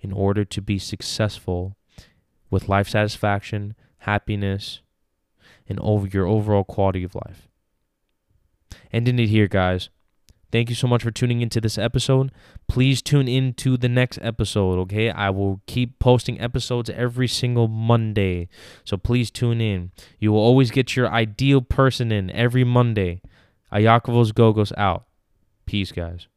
in 0.01 0.11
order 0.11 0.43
to 0.45 0.59
be 0.59 0.79
successful 0.79 1.77
with 2.49 2.67
life 2.67 2.89
satisfaction, 2.89 3.75
happiness, 3.99 4.81
and 5.69 5.79
over 5.81 6.07
your 6.07 6.25
overall 6.25 6.63
quality 6.63 7.03
of 7.03 7.13
life. 7.13 7.47
Ending 8.91 9.19
it 9.19 9.27
here, 9.27 9.47
guys. 9.47 9.89
Thank 10.51 10.69
you 10.69 10.75
so 10.75 10.87
much 10.87 11.03
for 11.03 11.11
tuning 11.11 11.41
into 11.41 11.59
this 11.59 11.77
episode. 11.77 12.31
Please 12.67 13.01
tune 13.01 13.27
in 13.27 13.53
to 13.55 13.75
the 13.75 13.89
next 13.89 14.19
episode, 14.21 14.79
okay? 14.79 15.09
I 15.09 15.29
will 15.29 15.61
keep 15.67 15.99
posting 15.99 16.39
episodes 16.39 16.89
every 16.89 17.27
single 17.27 17.67
Monday. 17.67 18.47
So 18.83 18.97
please 18.97 19.29
tune 19.29 19.59
in. 19.59 19.91
You 20.19 20.31
will 20.31 20.39
always 20.39 20.71
get 20.71 20.95
your 20.95 21.09
ideal 21.09 21.61
person 21.61 22.11
in 22.11 22.31
every 22.31 22.63
Monday. 22.63 23.21
Iakovos 23.73 24.31
Gogos 24.31 24.71
out. 24.77 25.05
Peace, 25.65 25.91
guys. 25.91 26.27